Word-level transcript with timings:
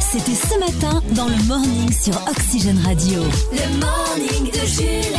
C'était 0.00 0.34
ce 0.34 0.58
matin 0.58 1.02
dans 1.14 1.26
le 1.28 1.42
morning 1.46 1.92
sur 1.92 2.14
Oxygène 2.28 2.78
Radio. 2.84 3.20
Le 3.52 3.80
morning 3.80 4.50
de 4.52 4.66
Jules. 4.66 5.18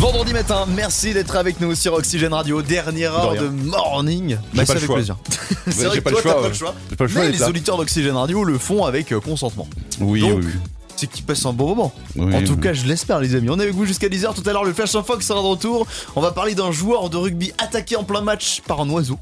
Vendredi 0.00 0.32
matin, 0.32 0.66
merci 0.74 1.12
d'être 1.14 1.34
avec 1.36 1.60
nous 1.60 1.74
sur 1.74 1.94
Oxygène 1.94 2.32
Radio, 2.34 2.62
dernière 2.62 3.14
heure 3.14 3.34
De 3.34 3.48
morning. 3.48 4.30
J'ai 4.30 4.36
Bah, 4.36 4.64
pas 4.64 4.66
c'est 4.66 4.72
le 4.74 4.76
avec 4.78 4.86
choix. 4.86 4.96
plaisir. 4.96 5.16
c'est 5.66 5.84
vrai 5.84 5.90
j'ai 5.94 5.98
que 5.98 6.04
pas 6.04 6.10
toi, 6.10 6.20
le 6.20 6.22
choix, 6.22 6.34
t'as 6.34 6.40
pas 6.42 6.48
le 6.48 6.54
choix. 6.54 6.74
Pas 6.96 7.04
le 7.04 7.10
choix 7.10 7.22
Mais 7.24 7.32
les 7.32 7.38
là. 7.38 7.48
auditeurs 7.48 7.76
d'Oxygène 7.76 8.16
Radio 8.16 8.44
le 8.44 8.58
font 8.58 8.84
avec 8.84 9.12
euh, 9.12 9.20
consentement. 9.20 9.68
Oui, 10.00 10.20
Donc, 10.20 10.38
oui, 10.40 10.44
oui. 10.46 10.52
C'est 10.96 11.08
qu'ils 11.10 11.24
passent 11.24 11.44
un 11.44 11.52
bon 11.52 11.68
moment. 11.68 11.92
Oui, 12.16 12.34
en 12.34 12.42
tout 12.44 12.54
oui. 12.54 12.60
cas, 12.60 12.72
je 12.72 12.84
l'espère, 12.86 13.18
les 13.20 13.34
amis. 13.34 13.48
On 13.50 13.58
est 13.58 13.62
avec 13.64 13.74
vous 13.74 13.84
jusqu'à 13.84 14.08
10h. 14.08 14.34
Tout 14.34 14.48
à 14.48 14.52
l'heure, 14.52 14.64
le 14.64 14.72
Flash 14.72 14.94
Info 14.94 15.16
qui 15.16 15.26
sera 15.26 15.40
de 15.42 15.46
retour. 15.46 15.86
On 16.14 16.20
va 16.20 16.30
parler 16.30 16.54
d'un 16.54 16.70
joueur 16.70 17.10
de 17.10 17.16
rugby 17.16 17.52
attaqué 17.58 17.96
en 17.96 18.04
plein 18.04 18.20
match 18.20 18.62
par 18.66 18.80
un 18.80 18.88
oiseau. 18.90 19.18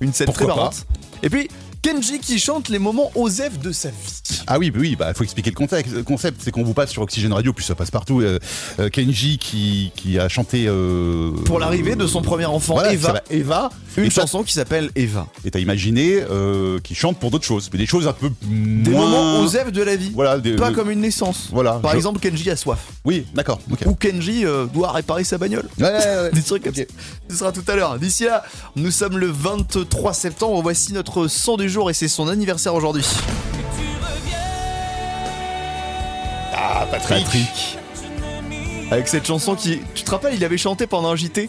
Une 0.00 0.12
scène 0.14 0.26
Pourquoi 0.26 0.46
très 0.46 0.56
marrante. 0.56 0.86
Et 1.22 1.28
puis, 1.28 1.48
Kenji 1.82 2.20
qui 2.20 2.38
chante 2.38 2.68
les 2.68 2.78
moments 2.78 3.10
osef 3.16 3.58
de 3.58 3.72
sa 3.72 3.88
vie. 3.88 3.94
Ah 4.46 4.58
oui, 4.58 4.70
oui, 4.74 4.94
bah 4.96 5.12
faut 5.14 5.24
expliquer 5.24 5.50
le 5.50 5.56
contexte. 5.56 5.92
Le 5.92 6.04
concept, 6.04 6.40
c'est 6.44 6.52
qu'on 6.52 6.62
vous 6.62 6.74
passe 6.74 6.90
sur 6.90 7.02
Oxygène 7.02 7.32
Radio, 7.32 7.52
puis 7.52 7.64
ça 7.64 7.74
passe 7.74 7.90
partout. 7.90 8.20
euh, 8.20 8.38
euh, 8.78 8.88
Kenji 8.88 9.36
qui, 9.38 9.90
qui 9.96 10.16
a 10.18 10.28
chanté 10.28 10.66
euh, 10.68 11.32
Pour 11.44 11.58
l'arrivée 11.58 11.96
de 11.96 12.06
son 12.06 12.22
premier 12.22 12.44
enfant, 12.46 12.74
voilà, 12.74 12.92
Eva. 12.92 13.12
va, 13.14 13.22
Eva. 13.30 13.70
Une 13.96 14.04
et 14.04 14.10
chanson 14.10 14.44
qui 14.44 14.52
s'appelle 14.52 14.90
Eva. 14.94 15.26
Et 15.44 15.50
t'as 15.50 15.58
imaginé 15.58 16.22
euh, 16.30 16.78
qu'il 16.78 16.96
chante 16.96 17.18
pour 17.18 17.30
d'autres 17.32 17.44
choses, 17.44 17.68
mais 17.72 17.78
des 17.80 17.86
choses 17.86 18.06
un 18.06 18.12
peu 18.12 18.30
Des 18.42 18.90
moins... 18.90 19.08
moments 19.08 19.40
osef 19.40 19.72
de 19.72 19.82
la 19.82 19.96
vie. 19.96 20.12
Voilà, 20.14 20.38
des- 20.38 20.54
Pas 20.56 20.70
comme 20.70 20.90
une 20.90 21.00
naissance. 21.00 21.48
Voilà. 21.50 21.72
Par 21.74 21.90
je- 21.92 21.96
exemple, 21.96 22.20
Kenji 22.20 22.48
a 22.50 22.56
soif. 22.56 22.78
Oui, 23.04 23.26
d'accord. 23.34 23.58
Ou 23.86 23.94
Kenji 23.96 24.44
doit 24.72 24.92
réparer 24.92 25.24
sa 25.24 25.36
bagnole. 25.36 25.68
Ouais, 25.78 25.84
ouais, 25.84 25.92
ouais. 25.92 26.30
Des 26.32 26.42
trucs 26.42 26.62
comme 26.62 26.74
ça. 26.74 26.82
Ce 27.28 27.36
sera 27.36 27.50
tout 27.50 27.64
à 27.66 27.74
l'heure. 27.74 27.98
D'ici 27.98 28.24
là, 28.24 28.44
nous 28.76 28.92
sommes 28.92 29.18
le 29.18 29.26
23 29.26 30.14
septembre. 30.14 30.62
Voici 30.62 30.92
notre 30.92 31.26
son 31.26 31.56
du 31.56 31.68
jour 31.72 31.90
et 31.90 31.94
c'est 31.94 32.08
son 32.08 32.28
anniversaire 32.28 32.74
aujourd'hui. 32.74 33.04
Ah, 36.54 36.86
Patrick. 36.90 37.24
Patrick. 37.24 37.78
Avec 38.90 39.08
cette 39.08 39.26
chanson 39.26 39.54
qui. 39.54 39.80
Tu 39.94 40.04
te 40.04 40.10
rappelles, 40.10 40.34
il 40.34 40.44
avait 40.44 40.58
chanté 40.58 40.86
pendant 40.86 41.10
un 41.12 41.16
JT 41.16 41.48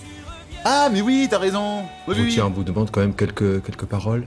Ah, 0.63 0.89
mais 0.91 1.01
oui, 1.01 1.27
t'as 1.29 1.37
raison. 1.39 1.83
Oui, 2.07 2.15
Je 2.17 2.21
oui, 2.23 2.29
tiens, 2.33 2.45
on 2.47 2.49
vous 2.51 2.63
demande 2.63 2.89
quand 2.89 3.01
même 3.01 3.13
quelques, 3.15 3.63
quelques 3.63 3.85
paroles. 3.85 4.25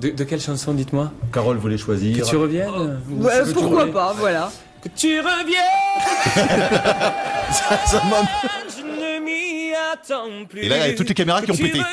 De, 0.00 0.10
de 0.10 0.24
quelle 0.24 0.40
chanson, 0.40 0.72
dites-moi? 0.72 1.12
Carole 1.32 1.56
voulait 1.56 1.78
choisir. 1.78 2.16
Que 2.24 2.28
tu 2.28 2.36
reviennes? 2.36 3.00
Ou 3.10 3.24
Ouais, 3.24 3.40
que 3.42 3.48
tu 3.48 3.54
pourquoi 3.54 3.78
reviennes 3.80 3.92
pas, 3.94 4.12
voilà. 4.16 4.50
Que 4.82 4.88
tu 4.88 5.20
reviennes 5.20 6.34
Ça 7.86 8.02
m'a- 8.04 8.28
Je 8.76 8.82
ne 8.82 9.24
m'y 9.24 9.72
attends 9.92 10.44
plus. 10.48 10.62
Et 10.62 10.68
là, 10.68 10.86
il 10.86 10.90
y 10.90 10.94
a 10.94 10.96
toutes 10.96 11.08
les 11.08 11.14
caméras 11.14 11.42
qui 11.42 11.50
ont 11.50 11.56
pété. 11.56 11.78
reviennes 11.78 11.84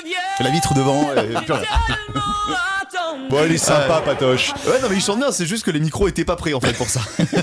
La 0.44 0.50
vitre 0.52 0.74
devant. 0.74 1.06
plus 1.06 1.14
rien. 1.16 1.44
tellement 1.44 1.62
attendu. 2.82 3.28
bon, 3.30 3.38
elle 3.46 3.52
est 3.54 3.58
sympa, 3.58 4.02
Patoche. 4.04 4.54
Ouais, 4.68 4.82
non, 4.82 4.88
mais 4.90 4.96
il 4.96 5.02
chante 5.02 5.20
bien, 5.20 5.32
c'est 5.32 5.46
juste 5.46 5.64
que 5.64 5.72
les 5.72 5.80
micros 5.80 6.08
étaient 6.08 6.26
pas 6.26 6.36
prêts 6.36 6.54
en 6.54 6.60
fait 6.60 6.74
pour 6.74 6.90
ça. 6.90 7.02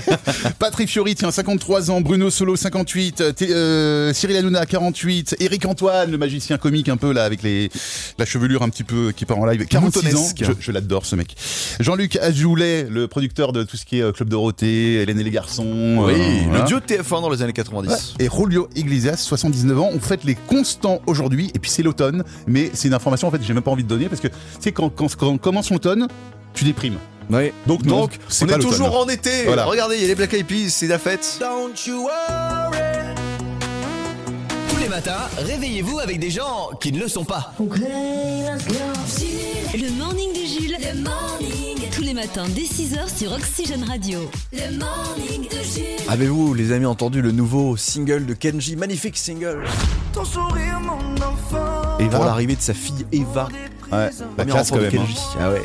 Patrick 0.59 0.89
Fiori, 0.89 1.15
tiens, 1.15 1.31
53 1.31 1.91
ans. 1.91 2.01
Bruno 2.01 2.29
Solo, 2.29 2.55
58. 2.55 3.21
euh, 3.21 3.33
euh, 3.41 4.13
Cyril 4.13 4.35
Hanouna, 4.37 4.65
48. 4.65 5.37
Eric 5.39 5.65
Antoine, 5.65 6.11
le 6.11 6.17
magicien 6.17 6.57
comique 6.57 6.89
un 6.89 6.97
peu 6.97 7.11
là, 7.13 7.23
avec 7.23 7.41
les, 7.43 7.69
la 8.17 8.25
chevelure 8.25 8.61
un 8.63 8.69
petit 8.69 8.83
peu 8.83 9.11
qui 9.15 9.25
part 9.25 9.39
en 9.39 9.45
live. 9.45 9.65
46 9.65 10.15
ans. 10.15 10.27
Je, 10.39 10.51
je 10.59 10.71
l'adore, 10.71 11.05
ce 11.05 11.15
mec. 11.15 11.35
Jean-Luc 11.79 12.17
Azoulay, 12.17 12.83
le 12.89 13.07
producteur 13.07 13.53
de 13.53 13.63
tout 13.63 13.77
ce 13.77 13.85
qui 13.85 13.99
est 13.99 14.03
euh, 14.03 14.11
Club 14.11 14.29
Dorothée, 14.29 15.01
Hélène 15.01 15.19
et 15.19 15.23
les 15.23 15.31
garçons. 15.31 16.03
Oui, 16.05 16.13
euh, 16.13 16.41
le 16.43 16.49
voilà. 16.49 16.65
dieu 16.65 16.79
de 16.79 16.85
TF1 16.85 17.21
dans 17.21 17.29
les 17.29 17.41
années 17.41 17.53
90. 17.53 17.89
Ouais. 18.19 18.25
Et 18.25 18.29
Julio 18.29 18.69
Iglesias, 18.75 19.17
79 19.17 19.79
ans, 19.79 19.89
on 19.93 19.99
fête 19.99 20.23
les 20.23 20.35
constants 20.35 21.01
aujourd'hui, 21.05 21.51
et 21.55 21.59
puis 21.59 21.69
c'est 21.71 21.83
l'automne, 21.83 22.23
mais 22.47 22.69
c'est 22.73 22.88
une 22.89 22.93
information 22.95 23.27
en 23.27 23.31
fait 23.31 23.39
que 23.39 23.43
j'ai 23.45 23.53
même 23.53 23.63
pas 23.63 23.71
envie 23.71 23.83
de 23.83 23.89
donner 23.89 24.09
parce 24.09 24.21
que 24.21 24.27
tu 24.27 24.33
sais 24.59 24.71
quand, 24.71 24.89
quand, 24.89 25.13
quand 25.15 25.37
commence 25.37 25.69
l'automne, 25.71 26.07
tu 26.53 26.63
déprimes. 26.65 26.97
Ouais. 27.29 27.53
Donc, 27.67 27.85
non, 27.85 27.99
Donc, 28.01 28.17
on 28.41 28.47
est 28.47 28.59
toujours 28.59 28.99
en 28.99 29.07
été. 29.07 29.43
Voilà. 29.45 29.65
Regardez, 29.65 29.97
il 29.97 30.01
y 30.01 30.05
a 30.05 30.07
les 30.07 30.15
Black 30.15 30.33
Eyed 30.33 30.47
Peas, 30.47 30.69
c'est 30.69 30.87
la 30.87 30.97
fête. 30.97 31.37
Tous 34.69 34.77
les 34.79 34.89
matins, 34.89 35.27
réveillez-vous 35.37 35.99
avec 35.99 36.19
des 36.19 36.31
gens 36.31 36.71
qui 36.81 36.91
ne 36.91 36.99
le 36.99 37.07
sont 37.07 37.25
pas. 37.25 37.53
Le 37.59 37.65
morning 39.97 40.33
de 40.33 40.39
Jules. 40.39 40.75
Le 40.79 40.95
morning. 41.03 41.77
Tous 41.91 42.01
les 42.01 42.13
matins 42.15 42.45
dès 42.55 42.61
6h 42.61 43.15
sur 43.15 43.31
Oxygène 43.33 43.83
Radio. 43.83 44.27
Le 44.51 44.75
morning 44.77 45.43
de 45.47 45.61
Jules. 45.75 45.85
Avez-vous, 46.09 46.55
les 46.55 46.71
amis, 46.71 46.87
entendu 46.87 47.21
le 47.21 47.31
nouveau 47.31 47.77
single 47.77 48.25
de 48.25 48.33
Kenji 48.33 48.75
Magnifique 48.75 49.17
single? 49.17 49.63
Et 51.99 52.05
pour 52.07 52.23
l'arrivée 52.25 52.55
de 52.55 52.61
sa 52.61 52.73
fille 52.73 53.05
Eva. 53.11 53.49
Ouais, 53.91 54.09
la 54.37 54.45
classe 54.45 54.69
quand 54.71 54.77
de 54.77 54.81
même. 54.83 54.91
hein. 54.97 55.37
Ah 55.41 55.49
ouais. 55.51 55.63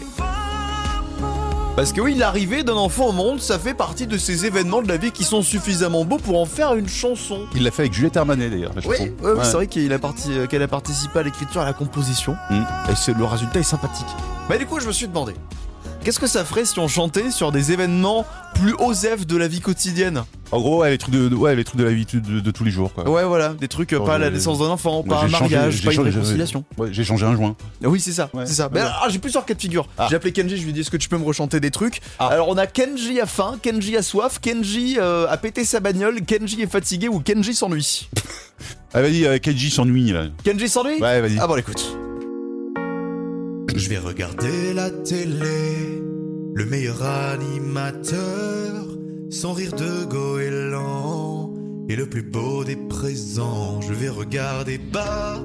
Parce 1.76 1.92
que 1.92 2.00
oui, 2.00 2.14
l'arrivée 2.14 2.62
d'un 2.62 2.74
enfant 2.76 3.06
au 3.08 3.12
monde, 3.12 3.40
ça 3.40 3.58
fait 3.58 3.74
partie 3.74 4.06
de 4.06 4.16
ces 4.16 4.46
événements 4.46 4.80
de 4.80 4.86
la 4.88 4.96
vie 4.96 5.10
qui 5.10 5.24
sont 5.24 5.42
suffisamment 5.42 6.04
beaux 6.04 6.18
pour 6.18 6.40
en 6.40 6.46
faire 6.46 6.74
une 6.76 6.88
chanson. 6.88 7.40
Il 7.54 7.64
l'a 7.64 7.72
fait 7.72 7.82
avec 7.82 7.92
Juliette 7.92 8.16
Armanet 8.16 8.48
d'ailleurs, 8.48 8.70
la 8.76 8.88
Oui, 8.88 8.96
chanson. 8.96 9.10
ouais, 9.22 9.26
ouais, 9.32 9.38
Ouais. 9.38 9.44
c'est 9.44 9.52
vrai 9.52 9.66
qu'il 9.66 9.92
a 9.92 9.98
parti- 9.98 10.30
euh, 10.32 10.46
qu'elle 10.46 10.62
a 10.62 10.68
participé 10.68 11.18
à 11.18 11.22
l'écriture 11.24 11.60
et 11.62 11.64
à 11.64 11.66
la 11.66 11.72
composition. 11.72 12.36
Mm. 12.48 12.62
Et 12.90 12.94
c'est, 12.94 13.12
le 13.16 13.24
résultat 13.24 13.58
est 13.58 13.64
sympathique. 13.64 14.06
Mais 14.48 14.56
du 14.58 14.66
coup, 14.66 14.78
je 14.78 14.86
me 14.86 14.92
suis 14.92 15.08
demandé, 15.08 15.34
qu'est-ce 16.04 16.20
que 16.20 16.26
ça 16.26 16.44
ferait 16.44 16.64
si 16.64 16.78
on 16.78 16.86
chantait 16.88 17.30
sur 17.30 17.50
des 17.50 17.72
événements 17.72 18.24
plus 18.54 18.74
osef 18.78 19.26
de 19.26 19.36
la 19.36 19.48
vie 19.48 19.60
quotidienne 19.60 20.22
En 20.52 20.60
gros, 20.60 20.80
ouais, 20.82 20.90
les 20.90 20.98
trucs 20.98 21.12
de, 21.14 21.28
de- 21.28 21.34
ouais, 21.34 21.56
les 21.56 21.64
trucs 21.64 21.78
de 21.80 21.84
la 21.84 21.90
vie 21.92 22.04
de, 22.06 22.20
de- 22.20 22.40
de 22.40 22.50
tous 22.52 22.62
les 22.62 22.70
jours. 22.70 22.92
Quoi. 22.94 23.08
Ouais, 23.08 23.24
voilà, 23.24 23.48
des 23.54 23.66
trucs, 23.68 23.92
euh, 23.92 24.00
pas 24.00 24.18
la 24.18 24.26
j'ai- 24.28 24.34
naissance 24.34 24.58
d'un 24.60 24.66
enfant, 24.66 25.02
Moi, 25.04 25.16
pas 25.16 25.22
un 25.24 25.26
j'ai 25.26 25.32
changé- 25.32 25.54
mariage, 25.56 25.74
j'ai 25.74 25.82
pas 25.84 25.90
une 25.92 25.96
changé- 25.96 26.10
réconciliation. 26.10 26.64
Ouais, 26.78 26.88
j'ai 26.92 27.02
changé 27.04 27.26
un 27.26 27.34
joint. 27.34 27.56
Ah 27.82 27.88
Oui, 27.88 28.00
c'est 28.00 28.12
ça, 28.12 28.30
Ouais. 28.32 28.46
c'est 28.46 28.54
ça. 28.54 28.68
Mais 28.72 28.80
Ouais. 28.82 28.86
ah, 28.88 29.06
j'ai 29.08 29.18
plusieurs 29.18 29.44
cas 29.44 29.54
de 29.54 29.60
figure. 29.60 29.88
Ah. 29.98 30.06
J'ai 30.08 30.16
appelé 30.16 30.32
Kenji, 30.32 30.56
je 30.56 30.62
lui 30.62 30.70
ai 30.70 30.72
dit 30.72 30.80
est-ce 30.80 30.90
que 30.90 30.96
tu 30.96 31.08
peux 31.08 31.18
me 31.18 31.24
rechanter 31.24 31.58
des 31.58 31.70
trucs 31.72 32.00
Ah. 32.18 32.28
Alors 32.28 32.48
on 32.48 32.56
a 32.58 32.66
Kenji 32.66 33.20
a 33.20 33.26
faim, 33.26 33.58
Kenji 33.60 33.96
a 33.96 34.02
soif, 34.02 34.38
Kenji 34.40 34.98
euh, 35.00 35.26
a 35.28 35.36
pété 35.36 35.64
sa 35.64 35.80
bagnole, 35.80 36.22
Kenji 36.22 36.62
est 36.62 36.70
fatigué 36.70 37.08
ou 37.08 37.20
Kenji 37.20 37.54
s'ennuie. 37.54 38.08
Ah, 38.96 39.02
vas-y, 39.02 39.24
euh, 39.26 39.38
Kenji 39.38 39.70
s'ennuie 39.70 40.12
là. 40.12 40.26
Kenji 40.44 40.68
s'ennuie 40.68 41.00
Ouais, 41.00 41.20
vas-y. 41.20 41.36
Ah 41.40 41.48
bon, 41.48 41.56
écoute. 41.56 41.96
Je 43.74 43.88
vais 43.88 43.98
regarder 43.98 44.72
la 44.74 44.90
télé, 44.90 46.00
le 46.54 46.64
meilleur 46.66 47.02
animateur, 47.02 48.84
son 49.30 49.52
rire 49.52 49.72
de 49.72 50.04
goéland 50.04 51.52
et 51.88 51.96
le 51.96 52.06
plus 52.06 52.22
beau 52.22 52.64
des 52.64 52.76
présents. 52.76 53.80
Je 53.80 53.92
vais 53.92 54.08
regarder 54.08 54.78
Baba. 54.78 55.40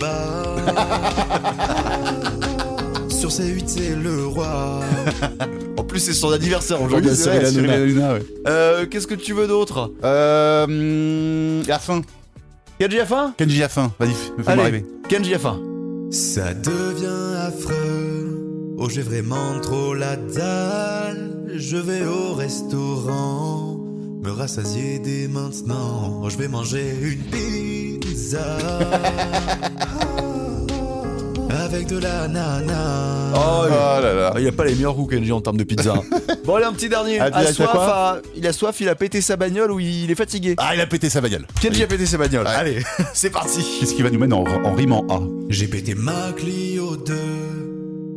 Sur 3.08 3.30
C8, 3.30 3.64
c'est 3.66 3.96
le 3.96 4.26
roi. 4.26 4.80
En 5.76 5.84
plus, 5.84 6.00
c'est 6.00 6.12
son 6.12 6.30
anniversaire 6.32 6.80
aujourd'hui, 6.82 7.10
Oui, 7.10 7.16
c'est 7.16 7.30
vrai, 7.30 7.50
Cyril 7.50 7.66
Cyril 7.66 7.70
Hanouna. 7.70 8.06
Hanouna, 8.06 8.14
ouais. 8.14 8.22
Euh, 8.48 8.86
Qu'est-ce 8.86 9.06
que 9.06 9.14
tu 9.14 9.32
veux 9.32 9.46
d'autre? 9.46 9.92
Euh. 10.04 10.64
hum, 10.64 11.62
à 11.70 11.78
fin. 11.78 12.02
Kenji 12.78 13.00
a 13.00 13.06
faim 13.06 13.34
Kenji 13.36 13.62
à 13.62 13.68
fin. 13.68 13.92
Vas-y, 13.98 14.10
fais-moi 14.10 14.52
Allez, 14.52 14.62
rêver. 14.62 14.84
Kenji 15.08 15.34
a 15.34 15.38
faim. 15.40 15.58
Ça 16.12 16.54
devient. 16.54 17.17
Oh, 18.80 18.88
j'ai 18.88 19.02
vraiment 19.02 19.58
trop 19.60 19.92
la 19.94 20.14
dalle. 20.16 21.30
Je 21.56 21.76
vais 21.76 22.04
au 22.04 22.34
restaurant. 22.34 23.76
Me 24.22 24.30
rassasier 24.30 25.00
dès 25.00 25.26
maintenant. 25.26 26.20
Oh, 26.22 26.30
je 26.30 26.36
vais 26.38 26.46
manger 26.48 26.94
une 27.02 27.22
pizza. 27.98 28.38
Avec 31.50 31.88
de 31.88 31.98
l'ananas. 31.98 33.32
Oh, 33.34 33.66
là 33.68 34.00
là. 34.00 34.34
il 34.38 34.46
a 34.46 34.52
pas 34.52 34.64
les 34.64 34.74
meilleurs 34.74 34.94
goûts 34.94 35.06
Kenji 35.06 35.32
en 35.32 35.40
termes 35.40 35.56
de 35.56 35.64
pizza. 35.64 35.94
bon 36.44 36.54
allez 36.54 36.64
un 36.66 36.72
petit 36.72 36.88
dernier. 36.88 37.18
Ah, 37.20 37.30
A 37.32 37.52
soif, 37.52 37.70
quoi 37.70 38.22
il 38.36 38.46
a 38.46 38.52
soif, 38.52 38.80
il 38.80 38.88
a 38.88 38.94
pété 38.94 39.20
sa 39.20 39.36
bagnole 39.36 39.70
ou 39.72 39.80
il 39.80 40.10
est 40.10 40.14
fatigué. 40.14 40.54
Ah, 40.58 40.74
il 40.74 40.80
a 40.80 40.86
pété 40.86 41.10
sa 41.10 41.20
bagnole. 41.20 41.46
Kenji 41.60 41.82
a 41.82 41.86
pété 41.86 42.06
sa 42.06 42.16
bagnole. 42.16 42.46
Allez, 42.46 42.78
c'est 43.12 43.30
parti. 43.30 43.60
Qu'est-ce 43.80 43.94
qui 43.94 44.02
va 44.02 44.10
nous 44.10 44.18
mettre 44.20 44.36
en, 44.36 44.44
en 44.64 44.74
rime 44.74 44.92
en 44.92 45.04
A 45.10 45.20
J'ai 45.48 45.66
pété 45.66 45.94
ma 45.94 46.32
Clio 46.36 46.96
2. 46.96 47.14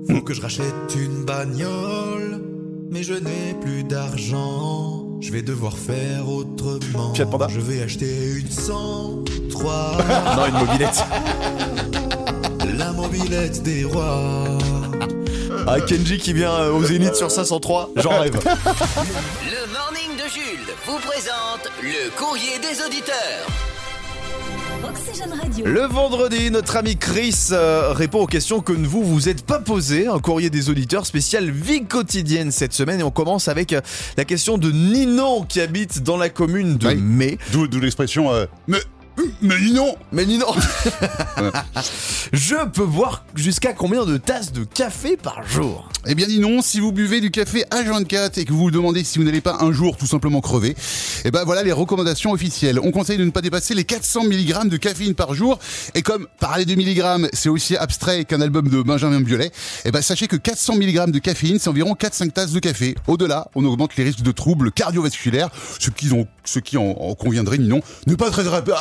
Faut 0.10 0.22
que 0.22 0.34
je 0.34 0.42
rachète 0.42 0.96
une 0.96 1.26
bagnole. 1.26 2.42
Mais 2.90 3.04
je 3.04 3.14
n'ai 3.14 3.56
plus 3.62 3.84
d'argent. 3.84 5.08
Je 5.22 5.32
vais 5.32 5.42
devoir 5.42 5.78
faire 5.78 6.28
autrement. 6.28 7.14
Fiat 7.14 7.26
Panda 7.26 7.48
Je 7.48 7.60
vais 7.60 7.82
acheter 7.82 8.34
une 8.38 8.50
103. 8.50 9.98
non, 10.36 10.46
une 10.48 10.66
mobilette. 10.66 11.04
la 12.78 12.92
mobilette 12.92 13.64
des 13.64 13.86
rois. 13.86 14.58
Ah, 15.68 15.80
Kenji 15.80 16.18
qui 16.18 16.34
vient 16.34 16.54
euh, 16.54 16.72
au 16.72 16.84
Zénith 16.84 17.16
sur 17.16 17.30
503, 17.30 17.92
j'en 17.98 18.20
rêve. 18.20 18.34
Le 18.44 19.72
morning 19.72 20.18
de 20.18 20.30
Jules 20.30 20.74
vous 20.86 20.98
présente 20.98 21.70
le 21.82 22.10
courrier 22.18 22.58
des 22.60 22.84
auditeurs. 22.84 23.71
Radio. 24.82 25.66
Le 25.66 25.82
vendredi, 25.82 26.50
notre 26.50 26.76
ami 26.76 26.98
Chris 26.98 27.50
euh, 27.52 27.92
répond 27.94 28.22
aux 28.22 28.28
questions 28.28 28.62
que 28.62 28.74
vous 28.74 29.04
vous 29.04 29.30
êtes 29.30 29.46
pas 29.46 29.60
posées. 29.60 30.08
Un 30.08 30.20
courrier 30.20 30.50
des 30.50 30.70
auditeurs 30.70 31.06
spécial 31.06 31.52
vie 31.52 31.86
quotidienne 31.86 32.52
cette 32.52 32.74
semaine 32.74 33.00
et 33.00 33.04
on 33.04 33.12
commence 33.12 33.48
avec 33.48 33.74
euh, 33.74 33.82
la 34.18 34.26
question 34.26 34.58
de 34.58 34.72
Ninon 34.72 35.44
qui 35.44 35.62
habite 35.62 36.02
dans 36.02 36.18
la 36.18 36.30
commune 36.30 36.78
de 36.78 36.88
Oui. 36.88 36.96
Mai. 36.96 37.38
D'où 37.52 37.68
d'où 37.68 37.80
l'expression 37.80 38.34
euh, 38.34 38.46
me. 38.68 38.80
Mais 39.42 39.60
non 39.74 39.96
Mais 40.12 40.26
dis 40.26 40.38
non 40.38 40.54
Je 42.34 42.56
peux 42.70 42.86
boire 42.86 43.26
jusqu'à 43.36 43.74
combien 43.74 44.06
de 44.06 44.18
tasses 44.18 44.52
de 44.52 44.64
café 44.64 45.18
par 45.18 45.44
jour? 45.48 45.90
Eh 46.08 46.16
bien, 46.16 46.26
dis 46.28 46.40
non, 46.40 46.62
si 46.64 46.80
vous 46.80 46.92
buvez 46.92 47.22
du 47.22 47.30
café 47.30 47.64
H24 47.72 48.40
et 48.40 48.46
que 48.46 48.52
vous 48.52 48.58
vous 48.60 48.72
demandez 48.72 49.04
si 49.04 49.20
vous 49.20 49.24
n'allez 49.26 49.42
pas 49.42 49.58
un 49.62 49.72
jour 49.72 49.98
tout 49.98 50.08
simplement 50.08 50.42
crever, 50.42 50.76
eh 51.26 51.30
ben 51.32 51.44
voilà 51.44 51.62
les 51.62 51.72
recommandations 51.72 52.32
officielles. 52.32 52.80
On 52.82 52.90
conseille 52.92 53.18
de 53.20 53.26
ne 53.26 53.30
pas 53.30 53.42
dépasser 53.42 53.76
les 53.76 53.84
400 53.84 54.24
mg 54.24 54.68
de 54.70 54.78
caféine 54.78 55.14
par 55.14 55.36
jour. 55.36 55.60
Et 55.94 56.02
comme 56.02 56.28
parler 56.40 56.66
de 56.66 56.74
milligrammes, 56.74 57.28
c'est 57.34 57.50
aussi 57.50 57.78
abstrait 57.78 58.26
qu'un 58.26 58.42
album 58.42 58.68
de 58.68 58.82
Benjamin 58.82 59.22
Biolay, 59.22 59.52
eh 59.86 59.92
ben 59.92 60.02
sachez 60.02 60.28
que 60.28 60.38
400 60.38 60.76
mg 60.78 61.12
de 61.12 61.20
caféine, 61.20 61.60
c'est 61.60 61.70
environ 61.70 61.94
4-5 61.94 62.32
tasses 62.32 62.52
de 62.52 62.60
café. 62.60 62.96
Au-delà, 63.08 63.48
on 63.54 63.64
augmente 63.66 63.96
les 63.96 64.04
risques 64.04 64.22
de 64.24 64.32
troubles 64.32 64.72
cardiovasculaires, 64.72 65.50
ce 65.80 65.92
qui, 65.92 66.12
ont, 66.14 66.28
ce 66.46 66.58
qui 66.60 66.78
en, 66.78 66.84
en 67.00 67.14
conviendrait, 67.14 67.60
non, 67.60 67.82
n'est 68.08 68.18
pas 68.18 68.32
très 68.32 68.44
rap- 68.44 68.72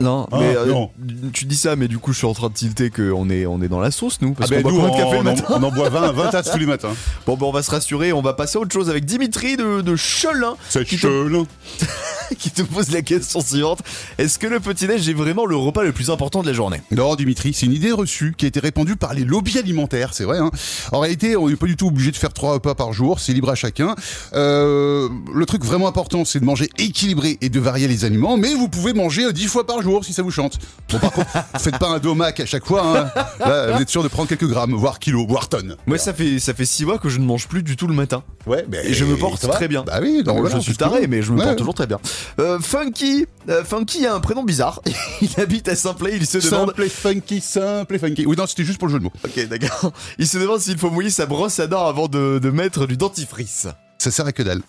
Non, 0.00 0.26
Ah, 0.32 0.38
mais 0.40 0.56
euh, 0.56 0.66
non. 0.66 0.90
tu 1.32 1.44
dis 1.44 1.56
ça, 1.56 1.76
mais 1.76 1.88
du 1.88 1.98
coup 1.98 2.12
je 2.12 2.18
suis 2.18 2.26
en 2.26 2.34
train 2.34 2.48
de 2.48 2.54
tilter 2.54 2.90
qu'on 2.90 3.28
est, 3.30 3.46
on 3.46 3.60
est 3.62 3.68
dans 3.68 3.80
la 3.80 3.90
sauce 3.90 4.18
nous, 4.20 4.34
parce 4.34 4.50
Ah 4.52 4.62
qu'on 4.62 4.70
boit 4.72 4.90
café 4.90 5.02
on, 5.04 5.12
le 5.12 5.18
on- 5.18 5.22
matin 5.24 5.44
on 5.50 5.62
en 5.62 5.70
boit 5.72 5.88
20, 5.88 6.12
20 6.12 6.28
tasses 6.30 6.50
tous 6.50 6.58
les 6.58 6.66
matins. 6.66 6.92
Bon 7.26 7.36
ben 7.36 7.46
on 7.46 7.52
va 7.52 7.62
se 7.62 7.70
rassurer, 7.70 8.12
on 8.12 8.22
va 8.22 8.32
passer 8.32 8.58
à 8.58 8.60
autre 8.60 8.72
chose 8.72 8.90
avec 8.90 9.04
Dimitri 9.04 9.56
de, 9.56 9.80
de 9.80 9.96
Chelin 9.96 10.54
C'est 10.68 10.84
qui 10.84 10.96
te, 10.98 11.44
qui 12.38 12.50
te 12.50 12.62
pose 12.62 12.90
la 12.90 13.02
question 13.02 13.40
suivante. 13.40 13.80
Est-ce 14.18 14.38
que 14.38 14.46
le 14.46 14.60
petit-déj 14.60 15.08
est 15.08 15.12
vraiment 15.14 15.46
le 15.46 15.56
repas 15.56 15.82
le 15.84 15.92
plus 15.92 16.10
important 16.10 16.42
de 16.42 16.46
la 16.46 16.52
journée? 16.52 16.80
Non, 16.90 17.14
Dimitri, 17.16 17.52
c'est 17.54 17.66
une 17.66 17.72
idée 17.72 17.92
reçue 17.92 18.34
qui 18.36 18.44
a 18.44 18.48
été 18.48 18.60
répandue 18.60 18.96
par 18.96 19.14
les 19.14 19.24
lobbies 19.24 19.58
alimentaires, 19.58 20.14
c'est 20.14 20.24
vrai. 20.24 20.38
Hein. 20.38 20.50
En 20.92 21.00
réalité, 21.00 21.36
on 21.36 21.48
n'est 21.48 21.56
pas 21.56 21.66
du 21.66 21.76
tout 21.76 21.88
obligé 21.88 22.10
de 22.10 22.16
faire 22.16 22.32
trois 22.32 22.54
repas 22.54 22.74
par 22.74 22.92
jour, 22.92 23.20
c'est 23.20 23.32
libre 23.32 23.50
à 23.50 23.54
chacun. 23.54 23.94
Euh, 24.34 25.08
le 25.34 25.46
truc 25.46 25.64
vraiment 25.64 25.88
important, 25.88 26.24
c'est 26.24 26.40
de 26.40 26.44
manger 26.44 26.68
équilibré 26.78 27.38
et 27.40 27.48
de 27.48 27.60
varier 27.60 27.88
les 27.88 28.04
aliments, 28.04 28.36
mais 28.36 28.54
vous 28.54 28.68
pouvez 28.68 28.92
manger 28.92 29.24
euh, 29.26 29.32
dix 29.32 29.46
fois 29.50 29.66
par 29.66 29.82
jour 29.82 30.04
si 30.04 30.12
ça 30.12 30.22
vous 30.22 30.30
chante. 30.30 30.58
Bon, 30.90 30.98
par 30.98 31.12
contre, 31.12 31.28
faites 31.58 31.78
pas 31.78 31.88
un 31.88 31.98
domac 31.98 32.40
à 32.40 32.46
chaque 32.46 32.64
fois. 32.64 32.82
Hein. 32.98 33.10
Là, 33.40 33.72
vous 33.72 33.82
êtes 33.82 33.88
sûr 33.90 34.02
de 34.02 34.08
prendre 34.08 34.28
quelques 34.28 34.46
grammes, 34.48 34.72
voire 34.74 34.98
kilos, 34.98 35.26
voire 35.28 35.48
tonnes. 35.48 35.76
Moi 35.86 35.98
ça 35.98 36.14
fait, 36.14 36.38
ça 36.38 36.54
fait 36.54 36.64
six 36.64 36.84
mois 36.84 36.98
que 36.98 37.08
je 37.08 37.18
ne 37.18 37.24
mange 37.24 37.48
plus 37.48 37.62
du 37.62 37.76
tout 37.76 37.86
le 37.86 37.94
matin. 37.94 38.22
Ouais, 38.46 38.64
mais 38.68 38.86
Et 38.86 38.94
je 38.94 39.04
me 39.04 39.16
porte 39.16 39.46
très 39.50 39.68
bien. 39.68 39.82
Bah 39.82 39.98
oui, 40.00 40.22
donc 40.22 40.36
Non, 40.36 40.40
voilà, 40.40 40.56
je 40.56 40.60
suis 40.62 40.76
taré, 40.76 41.06
mais 41.06 41.22
je 41.22 41.32
me 41.32 41.38
Ouais. 41.38 41.44
porte 41.44 41.58
toujours 41.58 41.74
très 41.74 41.86
bien. 41.86 41.98
Euh, 42.38 42.58
Funky, 42.60 43.26
euh, 43.48 43.64
Funky 43.64 44.06
a 44.06 44.14
un 44.14 44.20
prénom 44.20 44.42
bizarre. 44.44 44.80
il 45.20 45.28
habite 45.38 45.68
à 45.68 45.76
Saint-Play, 45.76 46.12
il 46.16 46.26
se 46.26 46.38
demande. 46.38 46.68
Simple 46.68 46.82
et 46.84 46.88
funky, 46.88 47.40
simple 47.40 47.94
et 47.94 47.98
funky. 47.98 48.26
Oui, 48.26 48.36
non, 48.36 48.46
c'était 48.46 48.64
juste 48.64 48.78
pour 48.78 48.88
le 48.88 48.92
jeu 48.92 48.98
de 48.98 49.04
mots. 49.04 49.12
Ok, 49.24 49.46
d'accord. 49.48 49.92
Il 50.18 50.26
se 50.26 50.38
demande 50.38 50.60
s'il 50.60 50.78
faut 50.78 50.90
mouiller 50.90 51.10
sa 51.10 51.26
brosse 51.26 51.58
à 51.60 51.66
dents 51.66 51.86
avant 51.86 52.08
de, 52.08 52.38
de 52.42 52.50
mettre 52.50 52.86
du 52.86 52.96
dentifrice. 52.96 53.66
Ça 53.98 54.10
sert 54.10 54.26
à 54.26 54.32
que 54.32 54.42
dalle. 54.42 54.62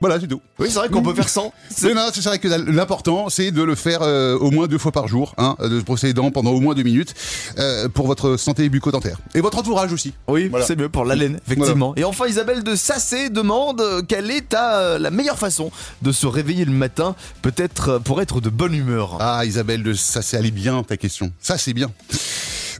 Voilà, 0.00 0.20
c'est 0.20 0.26
tout. 0.26 0.42
Oui, 0.58 0.66
c'est 0.68 0.78
vrai 0.78 0.88
qu'on 0.90 1.02
peut 1.02 1.14
faire 1.14 1.28
sans. 1.28 1.52
C'est 1.70 1.94
non, 1.94 2.02
sert 2.12 2.32
à 2.32 2.36
que. 2.38 2.46
L'important, 2.70 3.28
c'est 3.30 3.50
de 3.52 3.62
le 3.62 3.74
faire 3.74 4.00
euh, 4.02 4.36
au 4.36 4.50
moins 4.50 4.66
deux 4.66 4.76
fois 4.78 4.92
par 4.92 5.08
jour, 5.08 5.34
hein, 5.38 5.56
de 5.60 5.78
se 5.80 5.84
brosser 5.84 6.08
les 6.08 6.12
dents 6.12 6.30
pendant 6.30 6.50
au 6.50 6.60
moins 6.60 6.74
deux 6.74 6.82
minutes 6.82 7.14
euh, 7.58 7.88
pour 7.88 8.06
votre 8.06 8.36
santé 8.36 8.68
bucco-dentaire. 8.68 9.18
Et 9.34 9.40
votre 9.40 9.56
entourage 9.58 9.92
aussi. 9.92 10.12
Oui, 10.28 10.48
Voilà. 10.48 10.66
c'est 10.66 10.76
mieux 10.76 10.88
pour 10.90 11.04
la 11.04 11.14
laine, 11.14 11.40
effectivement. 11.46 11.94
Et 11.96 12.04
enfin, 12.04 12.26
Isabelle 12.26 12.62
de 12.62 12.74
Sassé 12.74 13.30
demande 13.30 13.80
euh, 13.80 14.02
quelle 14.02 14.30
est 14.30 14.50
ta, 14.50 14.98
la 14.98 15.10
meilleure 15.10 15.38
façon 15.38 15.70
de 16.02 16.12
se 16.12 16.26
réveiller 16.26 16.64
le 16.66 16.72
matin, 16.72 17.14
peut-être 17.40 17.98
pour 17.98 18.20
être 18.20 18.40
de 18.40 18.50
bonne 18.50 18.74
humeur? 18.74 19.16
Ah, 19.20 19.44
Isabelle, 19.46 19.82
de- 19.82 19.94
ça 19.94 20.20
c'est 20.22 20.36
allé 20.36 20.50
bien 20.50 20.82
ta 20.82 20.96
question. 20.96 21.32
Ça 21.40 21.56
c'est 21.56 21.72
bien. 21.72 21.90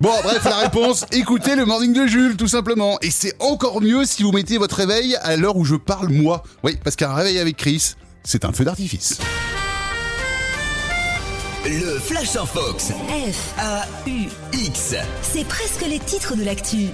Bon, 0.00 0.12
bref, 0.22 0.44
la 0.44 0.56
réponse, 0.56 1.06
écoutez 1.12 1.54
le 1.54 1.64
morning 1.64 1.92
de 1.92 2.06
Jules, 2.06 2.36
tout 2.36 2.48
simplement. 2.48 2.98
Et 3.00 3.10
c'est 3.10 3.34
encore 3.40 3.80
mieux 3.80 4.04
si 4.04 4.22
vous 4.22 4.32
mettez 4.32 4.58
votre 4.58 4.76
réveil 4.76 5.16
à 5.22 5.36
l'heure 5.36 5.56
où 5.56 5.64
je 5.64 5.76
parle 5.76 6.08
moi. 6.08 6.42
Oui, 6.62 6.76
parce 6.82 6.96
qu'un 6.96 7.14
réveil 7.14 7.38
avec 7.38 7.56
Chris, 7.56 7.94
c'est 8.24 8.44
un 8.44 8.52
feu 8.52 8.64
d'artifice. 8.64 9.18
Le 11.64 11.98
Flash 11.98 12.36
en 12.36 12.44
Fox. 12.44 12.88
F, 13.08 13.54
A-U-X. 13.58 14.94
c'est 15.22 15.46
presque 15.46 15.86
les 15.88 15.98
titres 15.98 16.36
de 16.36 16.44
l'actu. 16.44 16.88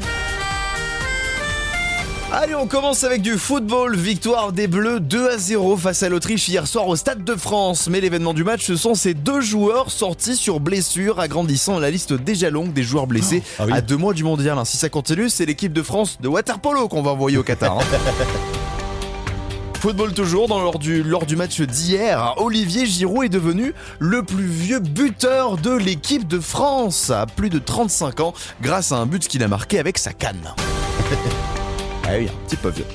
Allez, 2.32 2.54
on 2.54 2.68
commence 2.68 3.02
avec 3.02 3.22
du 3.22 3.36
football. 3.36 3.96
Victoire 3.96 4.52
des 4.52 4.68
Bleus 4.68 5.00
2 5.00 5.30
à 5.30 5.36
0 5.36 5.76
face 5.76 6.04
à 6.04 6.08
l'Autriche 6.08 6.48
hier 6.48 6.68
soir 6.68 6.86
au 6.86 6.94
Stade 6.94 7.24
de 7.24 7.34
France. 7.34 7.88
Mais 7.90 8.00
l'événement 8.00 8.34
du 8.34 8.44
match, 8.44 8.64
ce 8.64 8.76
sont 8.76 8.94
ces 8.94 9.14
deux 9.14 9.40
joueurs 9.40 9.90
sortis 9.90 10.36
sur 10.36 10.60
blessure, 10.60 11.18
agrandissant 11.18 11.80
la 11.80 11.90
liste 11.90 12.12
déjà 12.12 12.48
longue 12.50 12.72
des 12.72 12.84
joueurs 12.84 13.08
blessés 13.08 13.42
ah 13.58 13.64
oui. 13.66 13.72
à 13.72 13.80
deux 13.80 13.96
mois 13.96 14.14
du 14.14 14.22
mondial. 14.22 14.56
Si 14.64 14.76
ça 14.76 14.88
continue, 14.88 15.28
c'est 15.28 15.44
l'équipe 15.44 15.72
de 15.72 15.82
France 15.82 16.18
de 16.20 16.28
waterpolo 16.28 16.86
qu'on 16.86 17.02
va 17.02 17.10
envoyer 17.10 17.36
au 17.36 17.42
Qatar. 17.42 17.78
hein. 17.78 17.82
Football 19.80 20.12
toujours, 20.12 20.46
dans, 20.46 20.60
lors, 20.60 20.78
du, 20.78 21.02
lors 21.02 21.26
du 21.26 21.34
match 21.36 21.60
d'hier, 21.60 22.34
Olivier 22.36 22.84
Giroud 22.86 23.24
est 23.24 23.28
devenu 23.30 23.72
le 23.98 24.22
plus 24.22 24.44
vieux 24.44 24.78
buteur 24.78 25.56
de 25.56 25.72
l'équipe 25.72 26.28
de 26.28 26.38
France 26.38 27.10
à 27.10 27.26
plus 27.26 27.48
de 27.48 27.58
35 27.58 28.20
ans 28.20 28.34
grâce 28.60 28.92
à 28.92 28.96
un 28.96 29.06
but 29.06 29.26
qu'il 29.26 29.42
a 29.42 29.48
marqué 29.48 29.78
avec 29.80 29.98
sa 29.98 30.12
canne. 30.12 30.54
Ah 32.10 32.14
oui, 32.18 32.26
un 32.26 32.46
petit 32.46 32.56
peu 32.56 32.70
vieux. 32.70 32.86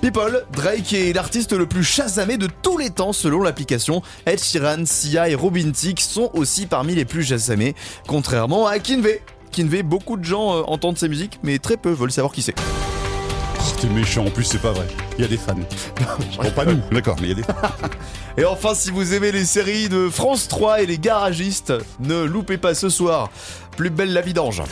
People, 0.00 0.44
Drake 0.52 0.92
est 0.92 1.12
l'artiste 1.12 1.52
le 1.52 1.66
plus 1.66 1.84
chasamé 1.84 2.36
de 2.36 2.48
tous 2.62 2.78
les 2.78 2.90
temps 2.90 3.12
selon 3.12 3.40
l'application. 3.42 4.02
Ed 4.26 4.42
Sheeran, 4.42 4.84
Sia 4.86 5.28
et 5.28 5.36
Robin 5.36 5.70
Thicke 5.70 6.00
sont 6.00 6.30
aussi 6.34 6.66
parmi 6.66 6.96
les 6.96 7.04
plus 7.04 7.22
chasamés, 7.22 7.76
contrairement 8.08 8.66
à 8.66 8.80
Kinvey. 8.80 9.22
Kinvey, 9.52 9.84
beaucoup 9.84 10.16
de 10.16 10.24
gens 10.24 10.52
euh, 10.52 10.62
entendent 10.66 10.98
ses 10.98 11.08
musiques, 11.08 11.38
mais 11.44 11.58
très 11.60 11.76
peu 11.76 11.90
veulent 11.90 12.10
savoir 12.10 12.32
qui 12.32 12.42
c'est. 12.42 12.56
Oh, 12.58 13.62
t'es 13.80 13.86
méchant, 13.88 14.26
en 14.26 14.30
plus 14.30 14.44
c'est 14.44 14.60
pas 14.60 14.72
vrai. 14.72 14.88
Il 15.16 15.22
y 15.22 15.24
a 15.24 15.28
des 15.28 15.36
fans. 15.36 15.54
Bon, 16.42 16.50
pas 16.50 16.64
nous, 16.64 16.80
d'accord, 16.90 17.16
mais 17.20 17.28
il 17.28 17.30
y 17.30 17.32
a 17.32 17.36
des 17.36 17.42
fans. 17.44 17.54
Et 18.36 18.44
enfin, 18.44 18.74
si 18.74 18.90
vous 18.90 19.14
aimez 19.14 19.30
les 19.30 19.44
séries 19.44 19.88
de 19.88 20.08
France 20.08 20.48
3 20.48 20.82
et 20.82 20.86
les 20.86 20.98
garagistes, 20.98 21.72
ne 22.00 22.24
loupez 22.24 22.58
pas 22.58 22.74
ce 22.74 22.88
soir. 22.88 23.30
Plus 23.76 23.90
belle 23.90 24.12
la 24.12 24.22
vidange. 24.22 24.62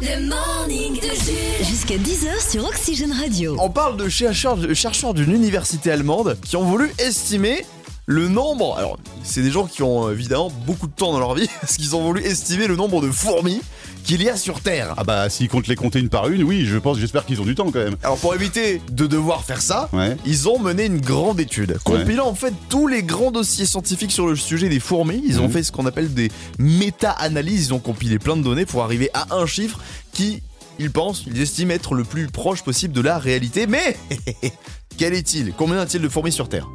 Le 0.00 0.28
morning 0.28 0.94
de 0.94 1.08
Jules. 1.08 1.66
Jusqu'à 1.66 1.96
10h 1.96 2.50
sur 2.50 2.64
Oxygène 2.64 3.12
Radio. 3.12 3.56
On 3.58 3.70
parle 3.70 3.96
de 3.96 4.08
chercheurs, 4.08 4.56
de 4.56 4.72
chercheurs 4.72 5.12
d'une 5.12 5.32
université 5.32 5.90
allemande 5.90 6.38
qui 6.44 6.56
ont 6.56 6.62
voulu 6.62 6.92
estimer 6.98 7.64
le 8.06 8.28
nombre. 8.28 8.76
Alors, 8.78 8.96
c'est 9.24 9.42
des 9.42 9.50
gens 9.50 9.66
qui 9.66 9.82
ont 9.82 10.08
euh, 10.08 10.12
évidemment 10.12 10.52
beaucoup 10.66 10.86
de 10.86 10.92
temps 10.92 11.12
dans 11.12 11.18
leur 11.18 11.34
vie, 11.34 11.48
parce 11.60 11.76
qu'ils 11.76 11.96
ont 11.96 12.02
voulu 12.02 12.22
estimer 12.22 12.66
le 12.68 12.76
nombre 12.76 13.00
de 13.00 13.10
fourmis 13.10 13.60
qu'il 14.04 14.22
y 14.22 14.28
a 14.28 14.36
sur 14.36 14.60
Terre. 14.60 14.94
Ah 14.96 15.04
bah, 15.04 15.28
s'ils 15.30 15.48
comptent 15.48 15.66
les 15.68 15.76
compter 15.76 15.98
une 15.98 16.08
par 16.08 16.28
une, 16.28 16.42
oui, 16.42 16.64
je 16.64 16.78
pense, 16.78 16.98
j'espère 16.98 17.26
qu'ils 17.26 17.40
ont 17.40 17.44
du 17.44 17.54
temps 17.54 17.70
quand 17.70 17.78
même. 17.84 17.96
Alors, 18.02 18.16
pour 18.18 18.34
éviter 18.34 18.80
de 18.90 19.06
devoir 19.06 19.44
faire 19.44 19.60
ça, 19.60 19.88
Ouais. 19.92 20.16
ils 20.24 20.48
ont 20.48 20.58
mené 20.58 20.86
une 20.86 21.00
grande 21.00 21.40
étude, 21.40 21.78
compilant 21.84 22.26
en 22.28 22.34
fait 22.34 22.54
tous 22.68 22.86
les 22.86 23.02
grands 23.02 23.30
dossiers 23.30 23.66
scientifiques 23.66 24.12
sur 24.12 24.26
le 24.26 24.36
sujet 24.36 24.68
des 24.68 24.80
fourmis. 24.80 25.22
Ils 25.26 25.40
ont 25.40 25.44
Mhm. 25.44 25.50
fait 25.52 25.62
ce 25.62 25.72
qu'on 25.72 25.86
appelle 25.86 26.12
des 26.14 26.30
méta-analyses. 26.58 27.66
Ils 27.68 27.74
ont 27.74 27.78
compilé 27.78 28.18
plein 28.18 28.36
de 28.36 28.42
données 28.42 28.66
pour 28.66 28.82
arriver 28.82 29.10
à 29.14 29.34
un 29.34 29.46
chiffre 29.46 29.78
qui, 30.12 30.42
ils 30.78 30.90
pensent, 30.90 31.24
ils 31.26 31.40
estiment 31.40 31.72
être 31.72 31.94
le 31.94 32.04
plus 32.04 32.26
proche 32.28 32.62
possible 32.62 32.94
de 32.94 33.00
la 33.00 33.18
réalité. 33.18 33.66
Mais 33.66 33.96
quel 34.96 35.12
est-il? 35.14 35.52
Combien 35.56 35.76
y 35.76 35.80
a-t-il 35.80 36.02
de 36.02 36.08
fourmis 36.08 36.32
sur 36.32 36.48
Terre? 36.48 36.68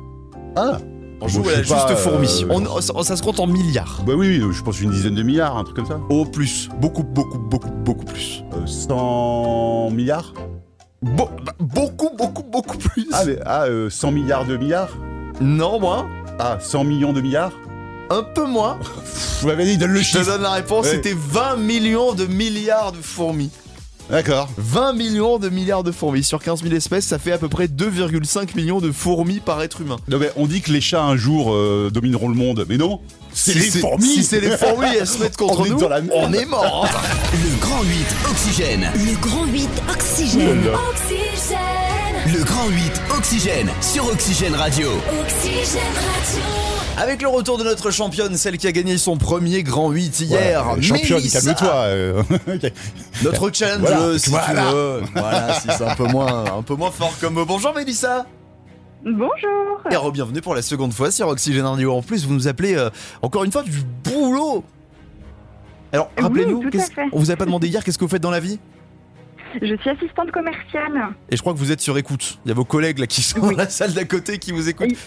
Ah 0.55 0.79
On 1.23 1.27
joue 1.27 1.47
à 1.47 1.51
la 1.53 1.63
juste 1.63 1.95
fourmi. 1.95 2.27
euh, 2.43 2.47
On- 2.75 2.81
ça, 2.81 2.93
ça 3.03 3.15
se 3.15 3.23
compte 3.23 3.39
en 3.39 3.47
milliards. 3.47 4.01
Bah 4.05 4.13
oui, 4.15 4.41
oui, 4.43 4.53
je 4.53 4.61
pense 4.61 4.81
une 4.81 4.91
dizaine 4.91 5.15
de 5.15 5.23
milliards, 5.23 5.57
un 5.57 5.63
truc 5.63 5.75
comme 5.77 5.85
ça. 5.87 5.99
Au 6.09 6.25
plus. 6.25 6.69
Beaucoup, 6.79 7.03
beaucoup, 7.03 7.37
beaucoup, 7.39 7.69
beaucoup 7.69 8.05
plus. 8.05 8.43
Euh, 8.53 8.65
100 8.65 9.89
milliards? 9.91 10.33
Bo- 11.01 11.29
bah, 11.45 11.53
beaucoup, 11.59 12.09
beaucoup, 12.17 12.43
beaucoup 12.43 12.77
plus. 12.77 13.07
Ah, 13.11 13.23
mais, 13.25 13.37
ah 13.45 13.63
euh, 13.63 13.89
100 13.89 14.11
milliards 14.11 14.45
de 14.45 14.57
milliards? 14.57 14.89
Non, 15.41 15.79
moins. 15.79 16.07
Ah, 16.39 16.57
100 16.61 16.83
millions 16.83 17.13
de 17.13 17.21
milliards? 17.21 17.51
Un 18.09 18.23
peu 18.23 18.45
moins. 18.45 18.77
Vous 19.41 19.47
m'avez 19.47 19.65
dit, 19.65 19.77
donne 19.77 19.91
le 19.91 20.01
Je 20.01 20.11
te 20.11 20.17
chiffre 20.17 20.25
donne 20.31 20.41
la 20.43 20.51
réponse. 20.51 20.85
Ouais. 20.85 20.91
C'était 20.91 21.15
20 21.17 21.55
millions 21.57 22.13
de 22.13 22.25
milliards 22.25 22.91
de 22.91 22.97
fourmis. 23.01 23.49
D'accord. 24.09 24.49
20 24.57 24.93
millions 24.93 25.39
de 25.39 25.49
milliards 25.49 25.83
de 25.83 25.91
fourmis. 25.91 26.23
Sur 26.23 26.41
15 26.43 26.61
000 26.63 26.75
espèces, 26.75 27.05
ça 27.05 27.17
fait 27.19 27.31
à 27.31 27.37
peu 27.37 27.47
près 27.49 27.67
2,5 27.67 28.55
millions 28.55 28.79
de 28.79 28.91
fourmis 28.91 29.39
par 29.39 29.61
être 29.61 29.81
humain. 29.81 29.97
Non 30.09 30.17
mais 30.19 30.31
on 30.35 30.45
dit 30.45 30.61
que 30.61 30.71
les 30.71 30.81
chats 30.81 31.03
un 31.03 31.15
jour 31.15 31.53
euh, 31.53 31.89
domineront 31.91 32.27
le 32.29 32.35
monde, 32.35 32.65
mais 32.69 32.77
non 32.77 32.99
C'est 33.33 33.53
Si 33.53 33.59
les 33.59 33.79
fourmis 33.81 34.05
Si 34.05 34.23
c'est 34.23 34.39
les 34.41 34.57
fourmis, 34.57 34.87
elles 34.99 35.07
se 35.07 35.19
mettent 35.19 35.37
contre 35.37 35.61
On 35.61 35.65
est 35.65 35.69
nous, 35.69 35.79
dans 35.79 35.89
la 35.89 36.01
merde. 36.01 36.19
on 36.21 36.33
est 36.33 36.45
mort. 36.45 36.87
Le 37.33 37.59
Grand 37.61 37.81
8 37.81 37.95
Oxygène. 38.29 38.91
Le 38.95 39.19
grand 39.21 39.45
8 39.45 39.69
Oxygène. 39.91 40.63
Oxygène. 40.89 41.57
Le 42.37 42.43
Grand 42.43 42.67
8 42.69 43.01
Oxygène 43.17 43.69
sur 43.81 44.05
Oxygène 44.07 44.55
Radio. 44.55 44.89
Oxygène 45.21 45.81
Radio. 45.95 46.72
Avec 46.97 47.21
le 47.23 47.27
retour 47.27 47.57
de 47.57 47.63
notre 47.63 47.89
championne, 47.91 48.37
celle 48.37 48.57
qui 48.57 48.67
a 48.67 48.71
gagné 48.71 48.97
son 48.97 49.17
premier 49.17 49.63
grand 49.63 49.89
8 49.89 50.19
hier, 50.21 50.67
Ouais, 50.75 50.81
championne, 50.81 51.21
calme-toi. 51.27 51.73
euh. 51.87 52.23
Notre 53.23 53.49
challenge, 53.51 53.81
Voilà, 53.81 54.19
si 54.19 54.29
voilà. 54.29 54.45
tu 54.69 54.75
veux. 54.75 55.01
Voilà, 55.15 55.53
si 55.59 55.67
c'est 55.75 55.83
un 55.83 55.95
peu 55.95 56.05
moins, 56.05 56.45
un 56.57 56.61
peu 56.61 56.75
moins 56.75 56.91
fort 56.91 57.13
comme 57.19 57.33
mot. 57.33 57.45
Bonjour 57.45 57.73
Mélissa. 57.73 58.25
Bonjour. 59.03 59.81
Et 59.91 59.95
re-bienvenue 59.95 60.41
pour 60.41 60.53
la 60.55 60.61
seconde 60.61 60.93
fois 60.93 61.09
sur 61.11 61.27
Oxygène 61.27 61.65
Radio. 61.65 61.93
En 61.93 62.01
plus, 62.03 62.25
vous 62.27 62.33
nous 62.33 62.47
appelez 62.47 62.75
euh, 62.75 62.89
encore 63.23 63.43
une 63.43 63.51
fois 63.51 63.63
du 63.63 63.81
boulot. 64.03 64.63
Alors, 65.91 66.09
Oui, 66.17 66.23
rappelez-nous, 66.23 66.61
tout 66.61 66.67
à 66.67 66.71
qu'est-ce- 66.71 66.91
fait. 66.91 67.05
on 67.11 67.19
vous 67.19 67.31
a 67.31 67.35
pas 67.35 67.45
demandé 67.45 67.67
hier 67.67 67.83
qu'est-ce 67.83 67.97
que 67.97 68.05
vous 68.05 68.09
faites 68.09 68.21
dans 68.21 68.31
la 68.31 68.39
vie? 68.39 68.59
Je 69.61 69.75
suis 69.77 69.89
assistante 69.89 70.31
commerciale. 70.31 71.09
Et 71.29 71.35
je 71.35 71.41
crois 71.41 71.53
que 71.53 71.59
vous 71.59 71.71
êtes 71.71 71.81
sur 71.81 71.97
écoute. 71.97 72.39
Il 72.45 72.49
y 72.49 72.51
a 72.51 72.55
vos 72.55 72.65
collègues 72.65 72.99
là 72.99 73.07
qui 73.07 73.21
sont 73.23 73.39
Oui. 73.41 73.51
dans 73.55 73.63
la 73.63 73.69
salle 73.69 73.93
d'à 73.93 74.05
côté 74.05 74.37
qui 74.37 74.51
vous 74.51 74.69
écoutent. 74.69 74.87
Oui. 74.89 74.97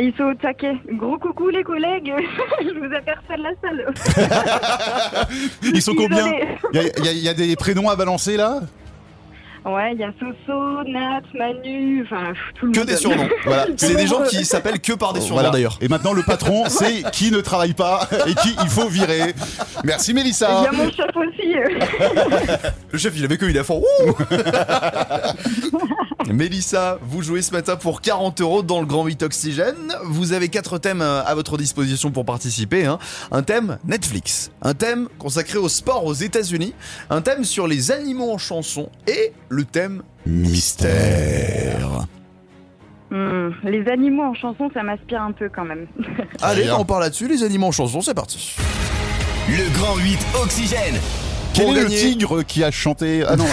Ils 0.00 0.14
sont 0.16 0.24
au 0.24 0.34
taquet. 0.34 0.74
Gros 0.92 1.18
coucou 1.18 1.48
les 1.50 1.62
collègues. 1.62 2.12
Je 2.62 2.78
vous 2.78 2.94
aperçois 2.94 3.36
de 3.36 3.42
la 3.42 3.50
salle. 3.60 5.28
Ils 5.62 5.82
sont 5.82 5.94
combien? 5.94 6.24
Désolée. 6.24 6.58
Il 6.72 6.76
y, 6.76 6.78
a- 6.80 6.82
il 6.98 7.04
y 7.04 7.08
a- 7.08 7.12
il 7.12 7.24
y 7.24 7.28
a 7.28 7.34
des 7.34 7.56
prénoms 7.56 7.88
à 7.88 7.96
balancer 7.96 8.36
là? 8.36 8.60
Ouais, 9.64 9.92
il 9.92 10.00
y 10.00 10.04
a 10.04 10.12
Soso, 10.18 10.82
Nat, 10.88 11.20
Manu, 11.34 12.02
enfin 12.06 12.32
tout 12.58 12.66
le 12.66 12.72
Que 12.72 12.78
monde. 12.80 12.88
des 12.88 12.96
surnoms. 12.96 13.28
Voilà. 13.44 13.66
C'est 13.76 13.94
des 13.94 14.06
gens 14.06 14.22
qui 14.22 14.44
s'appellent 14.44 14.80
que 14.80 14.92
par 14.94 15.12
des 15.12 15.20
surnoms 15.20 15.34
Voilà. 15.36 15.50
d'ailleurs. 15.50 15.78
Et 15.80 15.88
maintenant 15.88 16.12
le 16.12 16.22
patron, 16.22 16.64
c'est 16.68 17.02
qui 17.12 17.30
ne 17.30 17.40
travaille 17.40 17.74
pas 17.74 18.08
et 18.26 18.34
qui 18.34 18.56
il 18.62 18.68
faut 18.68 18.88
virer. 18.88 19.34
Merci 19.84 20.10
Il 20.12 20.14
Mélissa. 20.16 20.62
y 20.62 20.66
a 20.66 20.72
mon 20.72 20.90
chef 20.90 21.10
aussi. 21.14 21.54
Le 22.92 22.98
chef, 22.98 23.12
il 23.16 23.24
avait 23.24 23.36
que 23.38 23.46
il 23.46 23.56
a 23.58 23.64
fait 23.64 23.72
Ouh 23.74 24.14
Mélissa, 26.32 26.98
vous 27.02 27.22
jouez 27.22 27.42
ce 27.42 27.52
matin 27.52 27.76
pour 27.76 28.00
40 28.00 28.40
euros 28.40 28.62
dans 28.62 28.80
le 28.80 28.86
Grand 28.86 29.04
8 29.04 29.22
Oxygène. 29.24 29.94
Vous 30.04 30.32
avez 30.32 30.48
quatre 30.48 30.78
thèmes 30.78 31.02
euh, 31.02 31.22
à 31.24 31.34
votre 31.34 31.56
disposition 31.56 32.10
pour 32.10 32.24
participer. 32.24 32.86
hein. 32.86 32.98
Un 33.32 33.42
thème 33.42 33.78
Netflix, 33.84 34.50
un 34.62 34.74
thème 34.74 35.08
consacré 35.18 35.58
au 35.58 35.68
sport 35.68 36.04
aux 36.04 36.14
États-Unis, 36.14 36.74
un 37.10 37.20
thème 37.20 37.44
sur 37.44 37.66
les 37.66 37.90
animaux 37.90 38.30
en 38.32 38.38
chanson 38.38 38.90
et 39.08 39.32
le 39.50 39.64
thème 39.64 40.02
mystère. 40.24 42.06
Hmm, 43.10 43.50
les 43.64 43.86
animaux 43.88 44.22
en 44.22 44.34
chanson, 44.34 44.70
ça 44.72 44.82
m'aspire 44.82 45.20
un 45.20 45.32
peu 45.32 45.50
quand 45.54 45.64
même. 45.64 45.86
Allez, 46.42 46.70
on 46.70 46.84
part 46.84 47.00
là-dessus. 47.00 47.28
Les 47.28 47.42
animaux 47.42 47.66
en 47.66 47.72
chanson, 47.72 48.00
c'est 48.00 48.14
parti. 48.14 48.56
Le 49.48 49.68
grand 49.76 49.96
8 49.96 50.18
Oxygène. 50.42 51.00
Quel 51.52 51.76
est 51.76 51.82
le 51.82 51.88
tigre 51.88 52.42
qui 52.42 52.62
a 52.64 52.70
chanté 52.70 53.24
Ah 53.26 53.36
non, 53.36 53.44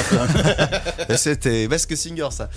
C'était 1.16 1.68
Vasque 1.68 1.96
Singer 1.98 2.28
ça. 2.32 2.50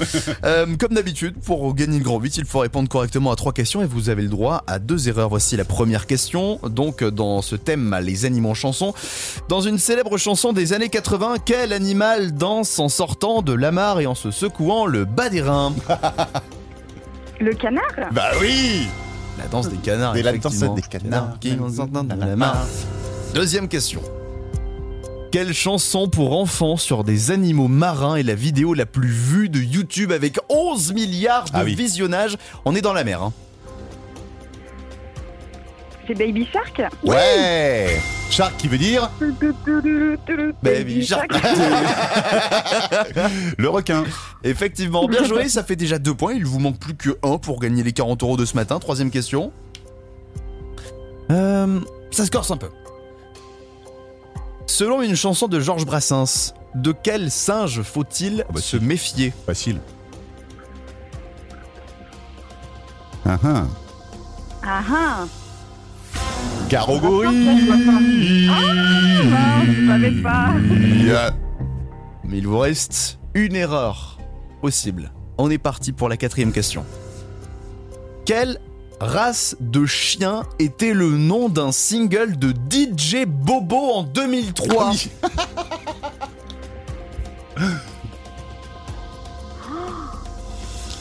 Euh, 0.44 0.66
comme 0.78 0.94
d'habitude, 0.94 1.36
pour 1.44 1.74
gagner 1.74 1.98
le 1.98 2.04
grand 2.04 2.18
8, 2.20 2.36
il 2.36 2.44
faut 2.44 2.58
répondre 2.60 2.88
correctement 2.88 3.32
à 3.32 3.36
trois 3.36 3.52
questions 3.52 3.82
et 3.82 3.86
vous 3.86 4.10
avez 4.10 4.22
le 4.22 4.28
droit 4.28 4.62
à 4.66 4.78
deux 4.78 5.08
erreurs. 5.08 5.28
Voici 5.28 5.56
la 5.56 5.64
première 5.64 6.06
question. 6.06 6.60
Donc 6.64 7.02
dans 7.02 7.42
ce 7.42 7.56
thème, 7.56 7.96
les 8.02 8.24
animaux 8.24 8.50
en 8.50 8.54
chanson. 8.54 8.94
Dans 9.48 9.60
une 9.60 9.78
célèbre 9.78 10.18
chanson 10.18 10.52
des 10.52 10.72
années 10.72 10.88
80, 10.88 11.36
quel 11.44 11.72
animal 11.72 12.32
danse 12.34 12.78
en 12.78 12.88
sortant 12.88 13.42
de 13.42 13.52
la 13.52 13.72
mare 13.72 14.00
et 14.00 14.06
en 14.06 14.14
se 14.14 14.30
secouant 14.30 14.86
le 14.86 15.04
bas 15.04 15.28
des 15.28 15.42
reins 15.42 15.74
Le 17.40 17.54
canard? 17.54 17.82
Bah 18.12 18.32
oui. 18.40 18.86
La 19.38 19.46
danse 19.46 19.68
des 19.70 19.78
canards. 19.78 20.12
Mais 20.14 20.22
la 20.22 20.36
danse 20.36 20.58
des 20.58 20.82
canards. 20.82 21.38
qui 21.40 21.56
en 21.58 21.72
sortant 21.72 22.04
de 22.04 22.14
la 22.14 22.36
mare? 22.36 22.66
Deuxième 23.34 23.68
question. 23.68 24.02
Quelle 25.30 25.52
chanson 25.54 26.08
pour 26.08 26.36
enfants 26.36 26.76
sur 26.76 27.04
des 27.04 27.30
animaux 27.30 27.68
marins 27.68 28.16
est 28.16 28.24
la 28.24 28.34
vidéo 28.34 28.74
la 28.74 28.84
plus 28.86 29.08
vue 29.12 29.48
de 29.48 29.60
YouTube 29.60 30.10
avec 30.10 30.38
11 30.48 30.92
milliards 30.92 31.44
de 31.44 31.50
Ah 31.54 31.62
oui. 31.64 31.76
visionnages? 31.76 32.36
On 32.64 32.74
est 32.74 32.80
dans 32.80 32.92
la 32.92 33.04
mer. 33.04 33.22
Hein. 33.22 33.32
C'est 36.08 36.14
Baby 36.14 36.48
Shark? 36.52 36.82
Ouais. 37.04 38.00
Shark 38.28 38.56
qui 38.56 38.66
veut 38.66 38.78
dire? 38.78 39.08
Baby 40.64 41.06
Shark. 41.06 41.30
le 43.56 43.68
requin. 43.68 44.02
Effectivement, 44.42 45.06
bien 45.06 45.22
joué, 45.22 45.48
ça 45.48 45.62
fait 45.62 45.76
déjà 45.76 46.00
deux 46.00 46.14
points. 46.14 46.32
Il 46.34 46.44
vous 46.44 46.58
manque 46.58 46.80
plus 46.80 46.94
que 46.96 47.10
un 47.22 47.38
pour 47.38 47.60
gagner 47.60 47.84
les 47.84 47.92
40 47.92 48.20
euros 48.24 48.36
de 48.36 48.44
ce 48.44 48.56
matin. 48.56 48.80
Troisième 48.80 49.12
question. 49.12 49.52
Euh, 51.30 51.78
ça 52.10 52.24
se 52.26 52.30
corse 52.32 52.50
un 52.50 52.56
peu. 52.56 52.70
Selon 54.70 55.02
une 55.02 55.16
chanson 55.16 55.48
de 55.48 55.58
Georges 55.58 55.84
Brassens, 55.84 56.54
de 56.76 56.92
quel 56.92 57.32
singe 57.32 57.82
faut-il 57.82 58.44
Ah 58.48 58.52
bah 58.54 58.60
se 58.60 58.78
si. 58.78 58.84
méfier? 58.84 59.32
Facile. 59.44 59.80
Ah 63.26 63.36
ah. 63.42 63.66
Ah 64.62 64.82
ah 64.88 65.26
Garogori. 66.68 67.26
Non, 67.34 67.58
je 69.66 69.86
savais 69.88 70.22
pas. 70.22 70.54
Mais 72.22 72.38
il 72.38 72.46
vous 72.46 72.58
reste 72.58 73.18
une 73.34 73.56
erreur 73.56 74.18
possible. 74.62 75.12
On 75.36 75.50
est 75.50 75.58
parti 75.58 75.90
pour 75.90 76.08
la 76.08 76.16
quatrième 76.16 76.52
question. 76.52 76.84
Quelle 78.24 78.60
race 79.00 79.56
de 79.60 79.86
chien 79.86 80.42
était 80.58 80.92
le 80.92 81.10
nom 81.10 81.48
d'un 81.48 81.72
single 81.72 82.38
de 82.38 82.50
DJ 82.52 83.24
Bobo 83.26 83.92
en 83.94 84.02
2003 84.02 84.92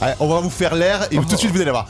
Ouais, 0.01 0.15
on 0.19 0.27
va 0.27 0.39
vous 0.39 0.49
faire 0.49 0.75
l'air 0.75 1.07
et 1.11 1.17
tout 1.17 1.25
de 1.25 1.35
suite 1.35 1.51
vous 1.51 1.61
allez 1.61 1.71
voir. 1.71 1.87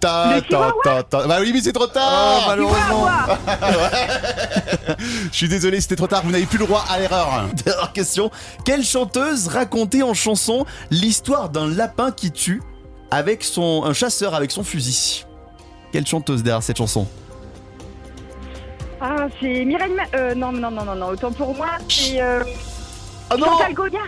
Ta, 0.00 0.40
ta, 0.48 0.72
ta, 0.82 1.02
ta. 1.02 1.26
Bah 1.26 1.36
oui, 1.42 1.50
mais 1.52 1.60
c'est 1.60 1.74
trop 1.74 1.86
tard. 1.86 2.44
malheureusement. 2.48 3.06
Je 5.30 5.36
suis 5.36 5.48
désolé, 5.48 5.78
c'était 5.82 5.96
trop 5.96 6.06
tard. 6.06 6.22
Vous 6.24 6.30
n'avez 6.30 6.46
plus 6.46 6.56
le 6.58 6.64
droit 6.64 6.82
à 6.88 6.98
l'erreur. 6.98 7.48
Dernière 7.64 7.92
question. 7.92 8.30
Quelle 8.64 8.82
chanteuse 8.82 9.48
racontait 9.48 10.00
en 10.02 10.14
chanson 10.14 10.64
l'histoire 10.90 11.50
d'un 11.50 11.68
lapin 11.68 12.12
qui 12.12 12.30
tue 12.32 12.62
avec 13.10 13.44
son 13.44 13.84
un 13.84 13.92
chasseur 13.92 14.34
avec 14.34 14.52
son 14.52 14.64
fusil? 14.64 15.26
Quelle 15.92 16.06
chanteuse 16.06 16.42
derrière 16.42 16.62
cette 16.62 16.76
chanson 16.78 17.06
Ah, 19.00 19.26
c'est 19.40 19.64
Mireille 19.64 19.92
Ma- 19.94 20.18
euh, 20.18 20.34
non, 20.34 20.52
non, 20.52 20.70
non, 20.70 20.84
non, 20.84 20.94
non, 20.94 21.06
autant 21.08 21.32
pour 21.32 21.54
moi, 21.56 21.68
c'est 21.88 22.20
euh, 22.20 22.42
Ah 23.28 23.36
non 23.36 23.46
Chantal 23.46 23.74
Goya. 23.74 24.00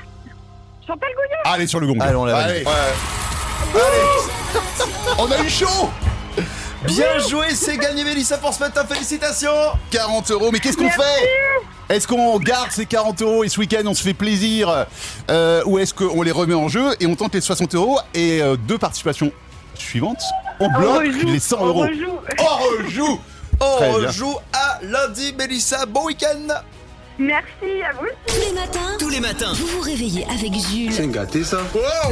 Chantal 0.87 1.09
Goya. 1.15 1.55
Allez 1.55 1.67
sur 1.67 1.81
le 1.81 1.87
gong. 1.87 1.99
Allez, 2.01 2.15
on 2.17 2.25
l'a 2.25 2.37
Allez. 2.37 2.65
On 5.19 5.31
a 5.31 5.43
eu 5.43 5.49
chaud. 5.49 5.91
Bien 6.85 7.19
joué, 7.21 7.47
c'est 7.55 7.77
gagné 7.79 8.03
Mélissa 8.05 8.39
pour 8.39 8.53
ce 8.53 8.59
matin, 8.61 8.85
félicitations. 8.85 9.51
40 9.91 10.31
euros, 10.33 10.51
mais 10.53 10.59
qu'est-ce 10.59 10.77
qu'on 10.77 10.91
fait? 10.91 11.29
Est-ce 11.89 12.09
qu'on 12.09 12.39
garde 12.39 12.71
ces 12.71 12.87
40 12.87 13.23
euros 13.23 13.45
et 13.45 13.49
ce 13.49 13.61
week-end 13.61 13.83
on 13.87 13.95
se 13.95 14.03
fait 14.03 14.15
plaisir 14.15 14.87
euh, 15.31 15.63
Ou 15.67 15.79
est-ce 15.79 15.95
qu'on 15.95 16.23
les 16.23 16.31
remet 16.33 16.55
en 16.55 16.69
jeu 16.69 16.95
et 17.01 17.07
on 17.07 17.15
tente 17.15 17.35
les 17.35 17.41
60 17.41 17.75
euros 17.75 17.99
et 18.15 18.41
euh, 18.43 18.57
deux 18.57 18.79
participations? 18.79 19.31
Suivantes 19.75 20.23
On 20.61 20.67
On 20.67 20.79
bloque 20.79 20.99
rejoue, 21.07 21.27
les 21.27 21.39
100 21.41 21.57
on 21.61 21.67
euros. 21.67 21.81
rejoue. 21.83 22.19
On 22.39 22.85
rejoue 22.85 23.21
On 23.61 23.77
Très 23.77 24.01
bien. 24.01 24.11
joue 24.11 24.35
à 24.53 24.79
lundi, 24.83 25.35
Mélissa, 25.39 25.87
bon 25.87 26.07
week-end 26.07 26.55
Merci 27.19 27.83
à 27.89 27.93
vous. 27.95 28.07
Tous 28.27 28.41
les 28.41 28.53
matins, 28.55 28.97
Tous 28.99 29.09
les 29.11 29.21
matins. 29.21 29.53
vous 29.55 29.67
vous 29.67 29.81
réveillez 29.81 30.25
avec 30.25 30.53
Jules. 30.55 30.93
C'est 30.93 31.07
gâté 31.11 31.45
ça. 31.45 31.59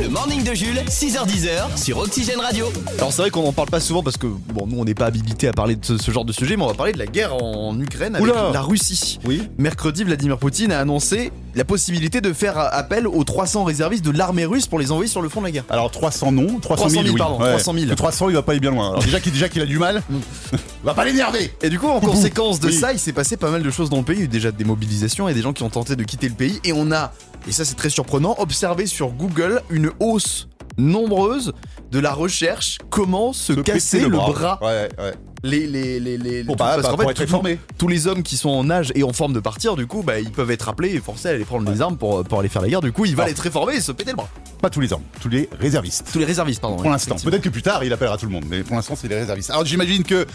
Le 0.00 0.08
morning 0.08 0.44
de 0.44 0.52
Jules, 0.54 0.78
6h10 0.88 1.48
sur 1.82 1.98
Oxygène 1.98 2.38
Radio. 2.38 2.66
Alors 2.98 3.12
c'est 3.12 3.22
vrai 3.22 3.30
qu'on 3.30 3.42
n'en 3.42 3.52
parle 3.52 3.70
pas 3.70 3.80
souvent 3.80 4.02
parce 4.02 4.18
que 4.18 4.26
bon 4.26 4.66
nous 4.66 4.78
on 4.78 4.84
n'est 4.84 4.94
pas 4.94 5.06
habilité 5.06 5.48
à 5.48 5.52
parler 5.52 5.76
de 5.76 5.84
ce, 5.84 5.96
ce 5.98 6.10
genre 6.10 6.24
de 6.26 6.32
sujet 6.32 6.56
mais 6.56 6.64
on 6.64 6.68
va 6.68 6.74
parler 6.74 6.92
de 6.92 6.98
la 6.98 7.06
guerre 7.06 7.34
en 7.34 7.78
Ukraine 7.80 8.14
avec 8.14 8.26
Oula. 8.30 8.50
la 8.52 8.60
Russie. 8.60 9.18
Oui. 9.24 9.42
Mercredi 9.58 10.04
Vladimir 10.04 10.36
Poutine 10.38 10.70
a 10.70 10.80
annoncé 10.80 11.32
la 11.54 11.64
possibilité 11.64 12.20
de 12.20 12.32
faire 12.32 12.58
appel 12.58 13.06
aux 13.08 13.24
300 13.24 13.64
réservistes 13.64 14.04
de 14.04 14.10
l'armée 14.12 14.44
russe 14.44 14.66
pour 14.66 14.78
les 14.78 14.92
envoyer 14.92 15.10
sur 15.10 15.22
le 15.22 15.28
front 15.28 15.40
de 15.40 15.46
la 15.46 15.50
guerre. 15.52 15.64
Alors 15.70 15.90
300 15.90 16.30
non, 16.32 16.58
300 16.60 16.88
000, 16.90 17.02
300 17.02 17.02
000, 17.02 17.04
oui. 17.14 17.18
pardon, 17.18 17.38
300 17.38 17.72
000. 17.74 17.86
Le 17.86 17.96
300 17.96 18.28
il 18.28 18.34
va 18.34 18.42
pas 18.42 18.52
aller 18.52 18.60
bien 18.60 18.70
loin. 18.70 18.90
Alors 18.90 19.02
déjà 19.02 19.18
qu'il 19.18 19.32
déjà 19.32 19.48
qu'il 19.48 19.62
a 19.62 19.66
du 19.66 19.78
mal, 19.78 20.02
va 20.84 20.92
pas 20.94 21.04
l'énerver. 21.06 21.52
Et 21.62 21.70
du 21.70 21.78
coup, 21.78 21.88
en 21.88 22.00
conséquence 22.00 22.60
de 22.60 22.66
Oui. 22.68 22.74
ça, 22.74 22.92
il 22.92 22.98
s'est 22.98 23.12
passé 23.14 23.36
pas 23.38 23.50
mal 23.50 23.62
de 23.62 23.70
choses 23.70 23.88
dans 23.90 23.96
le 23.96 24.04
pays. 24.04 24.16
Il 24.16 24.20
y 24.20 24.22
a 24.22 24.24
eu 24.26 24.28
déjà 24.28 24.52
des 24.52 24.64
mobilisations 24.64 24.89
et 25.28 25.34
des 25.34 25.42
gens 25.42 25.52
qui 25.52 25.62
ont 25.62 25.70
tenté 25.70 25.96
de 25.96 26.04
quitter 26.04 26.28
le 26.28 26.34
pays. 26.34 26.60
Et 26.64 26.72
on 26.72 26.90
a, 26.92 27.12
et 27.48 27.52
ça 27.52 27.64
c'est 27.64 27.74
très 27.76 27.90
surprenant, 27.90 28.34
observé 28.38 28.86
sur 28.86 29.10
Google 29.10 29.62
une 29.70 29.90
hausse 30.00 30.48
nombreuse 30.78 31.52
de 31.90 31.98
la 31.98 32.12
recherche 32.12 32.78
comment 32.90 33.32
se, 33.32 33.52
casser 33.52 34.00
le, 34.00 34.08
bras. 34.08 34.58
Ouais, 34.62 34.88
ouais. 34.98 35.14
Les, 35.42 35.66
les, 35.66 35.98
les, 35.98 36.18
les, 36.18 36.44
tout- 36.44 36.54
parce 36.54 36.82
bah, 36.82 36.88
pour 36.90 37.02
fait, 37.12 37.22
être 37.52 37.58
tous 37.78 37.88
les 37.88 38.06
hommes 38.06 38.22
qui 38.22 38.36
sont 38.36 38.50
en 38.50 38.68
âge 38.68 38.92
et 38.94 39.02
en 39.02 39.12
forme 39.12 39.32
de 39.32 39.40
partir, 39.40 39.74
du 39.74 39.86
coup, 39.86 40.02
bah, 40.02 40.20
ils 40.20 40.30
peuvent 40.30 40.50
être 40.50 40.68
appelés 40.68 40.90
et 40.90 41.00
forcés 41.00 41.28
à 41.28 41.30
aller 41.32 41.44
prendre 41.44 41.70
des 41.70 41.80
armes 41.80 41.96
pour, 41.96 42.22
pour 42.24 42.40
aller 42.40 42.48
faire 42.50 42.60
la 42.62 42.68
guerre. 42.68 42.82
Du 42.82 42.92
coup, 42.92 43.06
ils 43.06 43.16
veulent 43.16 43.24
Ah. 43.26 43.30
être 43.30 43.46
et 43.72 43.80
se 43.80 43.92
péter 43.92 44.10
le 44.10 44.16
bras. 44.16 44.28
Pas 44.60 44.68
tous 44.68 44.80
les 44.80 44.92
hommes, 44.92 45.02
tous 45.20 45.30
les 45.30 45.48
réservistes. 45.58 46.08
Tous 46.12 46.18
les 46.18 46.26
réservistes, 46.26 46.60
pardon. 46.60 46.76
Pour 46.76 46.90
l'instant. 46.90 47.16
Peut-être 47.16 47.42
que 47.42 47.48
plus 47.48 47.62
tard 47.62 47.82
il 47.82 47.92
appellera 47.92 48.18
tout 48.18 48.26
le 48.26 48.32
monde, 48.32 48.44
mais 48.48 48.62
pour 48.62 48.76
l'instant 48.76 48.94
c'est 48.96 49.08
les 49.08 49.16
réservistes. 49.18 49.50
Alors 49.50 49.64
j'imagine 49.64 50.02
que 50.04 50.26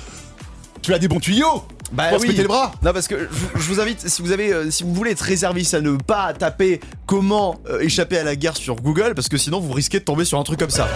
tu 0.86 0.94
as 0.94 1.00
des 1.00 1.08
bons 1.08 1.20
tuyaux 1.20 1.64
Bah 1.94 2.10
pour 2.10 2.20
se 2.20 2.24
oui. 2.24 2.30
péter 2.30 2.44
le 2.44 2.48
bras. 2.48 2.72
Non 2.84 2.94
parce 2.94 3.08
que 3.08 3.28
je, 3.56 3.60
je 3.60 3.68
vous 3.68 3.80
invite 3.80 4.08
si 4.08 4.22
vous 4.22 4.32
avez 4.32 4.54
euh, 4.54 4.70
si 4.70 4.84
vous 4.84 4.94
voulez 4.94 5.12
être 5.12 5.22
réserviste 5.22 5.74
à 5.74 5.82
ne 5.82 5.98
pas 5.98 6.32
taper 6.34 6.80
comment 7.08 7.60
euh, 7.68 7.80
échapper 7.80 8.20
à 8.20 8.24
la 8.24 8.36
guerre 8.36 8.56
sur 8.56 8.76
Google 8.76 9.14
parce 9.16 9.28
que 9.28 9.38
sinon 9.38 9.60
vous 9.60 9.74
risquez 9.74 10.00
de 10.00 10.04
tomber 10.06 10.26
sur 10.26 10.40
un 10.40 10.44
truc 10.44 10.60
comme 10.60 10.70
ça. 10.70 10.88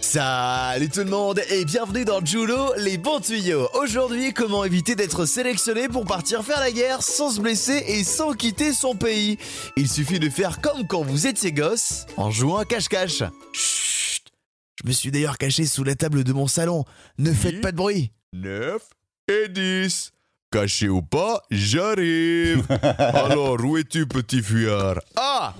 Salut 0.00 0.88
tout 0.88 1.00
le 1.00 1.10
monde 1.10 1.40
et 1.50 1.64
bienvenue 1.64 2.04
dans 2.04 2.24
Julo, 2.24 2.72
les 2.78 2.96
bons 2.98 3.20
tuyaux. 3.20 3.68
Aujourd'hui, 3.74 4.32
comment 4.32 4.64
éviter 4.64 4.94
d'être 4.94 5.24
sélectionné 5.26 5.88
pour 5.88 6.04
partir 6.04 6.42
faire 6.42 6.58
la 6.60 6.72
guerre 6.72 7.02
sans 7.02 7.30
se 7.30 7.40
blesser 7.40 7.84
et 7.86 8.02
sans 8.02 8.32
quitter 8.32 8.72
son 8.72 8.94
pays? 8.94 9.38
Il 9.76 9.88
suffit 9.88 10.18
de 10.18 10.28
faire 10.30 10.60
comme 10.60 10.86
quand 10.86 11.02
vous 11.02 11.26
étiez 11.26 11.52
gosse 11.52 12.06
en 12.16 12.30
jouant 12.30 12.56
à 12.56 12.64
cache-cache. 12.64 13.22
Je 14.82 14.88
me 14.88 14.92
suis 14.92 15.10
d'ailleurs 15.10 15.36
caché 15.38 15.66
sous 15.66 15.84
la 15.84 15.94
table 15.94 16.24
de 16.24 16.32
mon 16.32 16.46
salon. 16.46 16.84
Ne 17.18 17.32
faites 17.32 17.60
pas 17.60 17.72
de 17.72 17.76
bruit. 17.76 18.12
9 18.32 18.80
et 19.28 19.48
10. 19.48 20.12
Caché 20.50 20.88
ou 20.88 21.02
pas, 21.02 21.42
j'arrive. 21.50 22.66
Alors, 22.98 23.62
où 23.62 23.76
es-tu, 23.76 24.06
petit 24.06 24.42
fuyard 24.42 24.96
Ah 25.16 25.54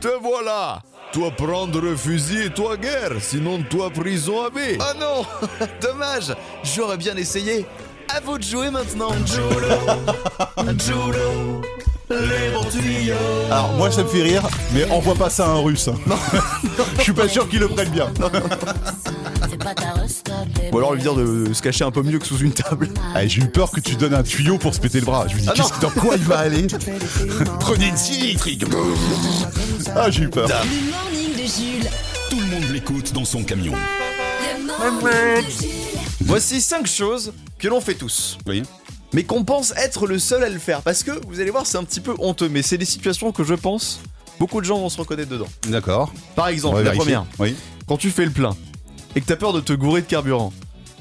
Te 0.00 0.08
voilà 0.20 0.82
Toi 1.12 1.30
prendre 1.30 1.94
fusil 1.94 2.42
et 2.46 2.50
toi 2.50 2.76
guerre, 2.76 3.20
sinon 3.20 3.62
toi 3.62 3.90
prison 3.90 4.42
à 4.44 4.50
vie. 4.50 4.76
Oh 4.80 4.98
non 4.98 5.24
Dommage 5.80 6.34
J'aurais 6.64 6.98
bien 6.98 7.16
essayé. 7.16 7.66
À 8.14 8.20
vous 8.20 8.36
de 8.38 8.42
jouer 8.42 8.70
maintenant. 8.70 9.12
Judo, 9.26 9.42
les 12.10 12.50
bons 12.54 12.64
tuyaux. 12.70 13.14
Alors 13.50 13.72
moi 13.74 13.90
ça 13.90 14.02
me 14.02 14.08
fait 14.08 14.22
rire, 14.22 14.42
mais 14.72 14.88
envoie 14.90 15.14
pas 15.14 15.30
ça 15.30 15.46
à 15.46 15.48
un 15.50 15.60
russe. 15.60 15.88
hein. 15.88 15.98
Je 16.98 17.02
suis 17.02 17.12
pas 17.12 17.28
sûr 17.28 17.48
qu'il 17.48 17.60
le 17.60 17.68
prenne 17.68 17.90
bien. 17.90 18.10
Ou 20.72 20.78
alors 20.78 20.94
lui 20.94 21.02
dire 21.02 21.14
de 21.14 21.52
se 21.52 21.62
cacher 21.62 21.84
un 21.84 21.90
peu 21.90 22.02
mieux 22.02 22.18
que 22.18 22.26
sous 22.26 22.38
une 22.38 22.52
table. 22.52 22.88
Ah, 23.14 23.26
J'ai 23.26 23.42
eu 23.42 23.48
peur 23.50 23.70
que 23.70 23.80
tu 23.80 23.96
donnes 23.96 24.14
un 24.14 24.22
tuyau 24.22 24.58
pour 24.58 24.74
se 24.74 24.80
péter 24.80 25.00
le 25.00 25.06
bras. 25.06 25.26
Je 25.28 25.34
me 25.36 25.40
dis, 25.40 25.46
Ah 25.48 25.52
qu'est-ce 25.54 25.68
non. 25.72 25.76
que- 25.76 25.82
dans 25.82 25.90
quoi 26.00 26.16
il 26.16 26.22
va 26.24 26.38
aller 26.38 26.66
Prenez 27.60 27.88
une. 27.88 28.38
Ah, 29.96 30.10
j'ai 30.10 30.22
eu 30.24 30.28
peur. 30.30 30.48
Le 30.48 30.90
morning 30.90 31.32
de 31.34 31.38
Jules. 31.42 31.90
Tout 32.30 32.40
le 32.40 32.46
monde 32.46 32.64
l'écoute 32.72 33.12
dans 33.12 33.24
son 33.24 33.42
camion. 33.42 33.72
Le 33.74 34.66
morning 34.66 35.44
de 35.46 35.50
Jules. 35.50 35.70
Voici 36.20 36.60
5 36.60 36.86
choses 36.86 37.32
que 37.58 37.68
l'on 37.68 37.80
fait 37.80 37.94
tous. 37.94 38.38
Oui. 38.46 38.62
Mais 39.12 39.24
qu'on 39.24 39.44
pense 39.44 39.72
être 39.76 40.06
le 40.06 40.18
seul 40.18 40.42
à 40.44 40.48
le 40.48 40.58
faire. 40.58 40.82
Parce 40.82 41.02
que, 41.02 41.12
vous 41.26 41.40
allez 41.40 41.50
voir, 41.50 41.66
c'est 41.66 41.78
un 41.78 41.84
petit 41.84 42.00
peu 42.00 42.14
honteux, 42.18 42.48
mais 42.48 42.62
c'est 42.62 42.78
des 42.78 42.84
situations 42.84 43.32
que 43.32 43.44
je 43.44 43.54
pense, 43.54 44.00
beaucoup 44.38 44.60
de 44.60 44.66
gens 44.66 44.78
vont 44.78 44.88
se 44.88 44.98
reconnaître 44.98 45.30
dedans. 45.30 45.48
D'accord. 45.68 46.12
Par 46.36 46.48
exemple, 46.48 46.76
la 46.76 46.82
vérifier. 46.82 47.00
première, 47.04 47.26
Oui. 47.38 47.54
quand 47.86 47.96
tu 47.96 48.10
fais 48.10 48.24
le 48.24 48.30
plein, 48.30 48.56
et 49.16 49.20
que 49.20 49.26
t'as 49.26 49.36
peur 49.36 49.52
de 49.52 49.60
te 49.60 49.72
gourer 49.72 50.02
de 50.02 50.06
carburant, 50.06 50.52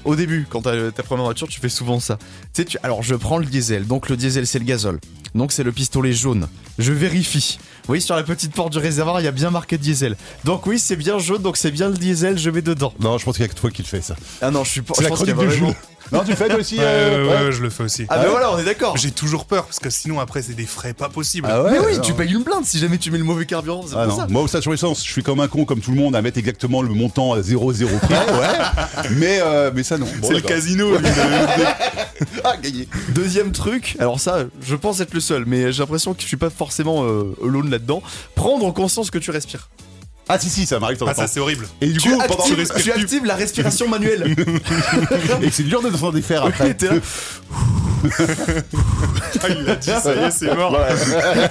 au 0.06 0.16
début, 0.16 0.48
quand 0.50 0.62
t'as 0.62 0.92
ta 0.92 1.04
première 1.04 1.26
voiture, 1.26 1.48
tu 1.50 1.60
fais 1.60 1.68
souvent 1.70 2.00
ça. 2.00 2.18
Tu 2.54 2.62
sais, 2.62 2.66
tu... 2.66 2.78
alors 2.84 3.04
je 3.04 3.14
prends 3.16 3.38
le 3.40 3.46
diesel, 3.46 3.86
donc 3.86 4.08
le 4.10 4.16
diesel 4.16 4.48
c'est 4.48 4.60
le 4.60 4.64
gazole, 4.64 5.02
donc 5.36 5.52
c'est 5.52 5.64
le 5.64 5.74
pistolet 5.74 6.14
jaune. 6.14 6.48
Je 6.80 6.94
vérifie. 6.94 7.58
Vous 7.60 7.88
voyez, 7.88 8.00
sur 8.02 8.16
la 8.16 8.24
petite 8.24 8.54
porte 8.54 8.72
du 8.72 8.78
réservoir, 8.78 9.20
il 9.20 9.24
y 9.26 9.28
a 9.28 9.32
bien 9.32 9.50
marqué 9.50 9.78
diesel. 9.78 10.16
Donc 10.46 10.66
oui, 10.66 10.80
c'est 10.80 10.96
bien 10.96 11.20
jaune, 11.20 11.42
donc 11.42 11.58
c'est 11.58 11.72
bien 11.72 11.90
le 11.90 11.96
diesel, 11.98 12.38
je 12.38 12.50
mets 12.50 12.62
dedans. 12.62 12.94
Non, 13.02 13.18
je 13.18 13.26
pense 13.26 13.36
qu'il 13.36 13.46
y 13.46 13.50
a 13.50 13.54
que 13.54 13.60
toi 13.60 13.70
qui 13.72 13.82
le 13.82 13.88
fais 13.88 14.02
ça. 14.02 14.16
Ah 14.42 14.50
non, 14.52 14.64
je 14.64 14.70
suis 14.70 14.82
pas. 14.82 14.94
C'est 14.96 15.04
la 15.04 15.10
chronique 15.10 15.36
vraiment- 15.36 15.52
Jules. 15.52 15.76
Non, 16.12 16.24
tu 16.24 16.32
le 16.32 16.36
fais 16.36 16.48
toi 16.48 16.58
aussi 16.60 16.78
Ouais, 16.78 16.84
euh, 16.86 17.24
ouais, 17.24 17.30
ouais. 17.30 17.46
ouais, 17.46 17.52
je 17.52 17.62
le 17.62 17.70
fais 17.70 17.84
aussi. 17.84 18.06
Ah 18.10 18.18
ben 18.20 18.30
voilà, 18.30 18.52
on 18.52 18.58
est 18.60 18.64
d'accord. 18.64 18.96
J'ai 18.98 19.12
toujours 19.12 19.46
peur 19.46 19.66
parce 19.66 19.80
que 19.80 19.90
sinon 19.90 20.20
après 20.20 20.42
c'est 20.42 20.54
des 20.54 20.66
frais 20.66 20.94
pas 20.94 21.10
possibles. 21.10 21.48
Ah 21.52 21.62
ouais 21.64 21.72
Mais 21.72 21.80
oui, 21.80 21.96
non. 21.98 22.02
tu 22.02 22.14
payes 22.14 22.32
une 22.34 22.44
blinde 22.44 22.66
si 22.66 22.80
jamais 22.80 22.98
tu 22.98 23.12
mets 23.12 23.18
le 23.18 23.24
mauvais 23.24 23.46
carburant, 23.46 23.84
c'est 23.88 23.96
Ah 23.98 24.06
pour 24.08 24.18
non, 24.18 24.22
ça. 24.24 24.28
moi 24.30 24.42
au 24.44 24.48
station 24.48 24.74
essence, 24.74 25.06
je 25.06 25.12
suis 25.12 25.24
comme 25.24 25.40
un 25.40 25.48
con 25.48 25.66
comme 25.66 25.80
tout 25.82 25.92
le 25.92 25.98
monde 25.98 26.16
à 26.16 26.22
mettre 26.22 26.38
exactement 26.38 26.82
le 26.82 26.90
montant 26.90 27.34
à 27.34 27.40
0,0 27.42 28.00
près, 28.00 28.16
ouais. 28.16 29.08
mais, 29.12 29.40
euh, 29.42 29.72
mais 29.74 29.84
ça 29.84 29.98
non. 29.98 30.08
Bon, 30.22 30.28
c'est 30.28 30.34
le 30.36 30.42
casino. 30.42 30.92
Ah, 32.44 32.56
gagné. 32.58 32.88
Deuxième 33.10 33.52
truc, 33.52 33.96
alors 34.00 34.20
ça, 34.20 34.40
je 34.62 34.76
pense 34.76 35.00
être 35.02 35.14
le 35.14 35.20
seul, 35.20 35.44
mais 35.46 35.72
j'ai 35.72 35.80
l'impression 35.84 36.14
que 36.14 36.22
je 36.22 36.28
suis 36.28 36.38
pas 36.38 36.50
forcément 36.50 37.04
euh, 37.04 37.36
alone 37.44 37.70
là-dedans. 37.70 38.02
Prendre 38.36 38.72
conscience 38.74 39.12
que 39.12 39.18
tu 39.20 39.30
respires. 39.32 39.70
Ah 40.30 40.38
si 40.40 40.50
si, 40.50 40.66
ça 40.66 40.80
m'arrive 40.80 40.98
Ah 41.08 41.14
ça 41.14 41.28
c'est 41.28 41.40
horrible. 41.40 41.68
Et 41.82 41.88
du 41.88 42.00
Tu 42.00 42.10
coup, 42.12 42.18
pendant 42.28 42.44
actives, 42.44 42.70
tu 42.76 42.82
tu 42.84 42.92
actives 42.92 43.26
la 43.26 43.36
respiration 43.36 43.88
manuelle. 43.88 44.36
et 45.42 45.50
c'est 45.52 45.64
dur 45.64 45.82
de 45.82 45.96
s'en 45.96 46.12
défaire 46.12 46.44
après. 46.46 46.76
Oui, 46.80 46.88
là. 46.88 47.00
Ah, 49.44 49.48
il 49.50 49.64
l'a 49.64 49.76
dit, 49.76 49.90
ça 49.90 50.16
y 50.16 50.20
est, 50.20 50.32
c'est 50.32 50.54
mort. 50.56 50.72
Ouais. 50.72 51.50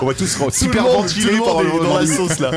On 0.00 0.06
va 0.06 0.14
tous 0.14 0.26
super 0.52 0.84
pendant 0.84 1.60
le 1.62 1.84
dans 1.84 1.98
la 1.98 2.06
sauce 2.06 2.38
là. 2.38 2.50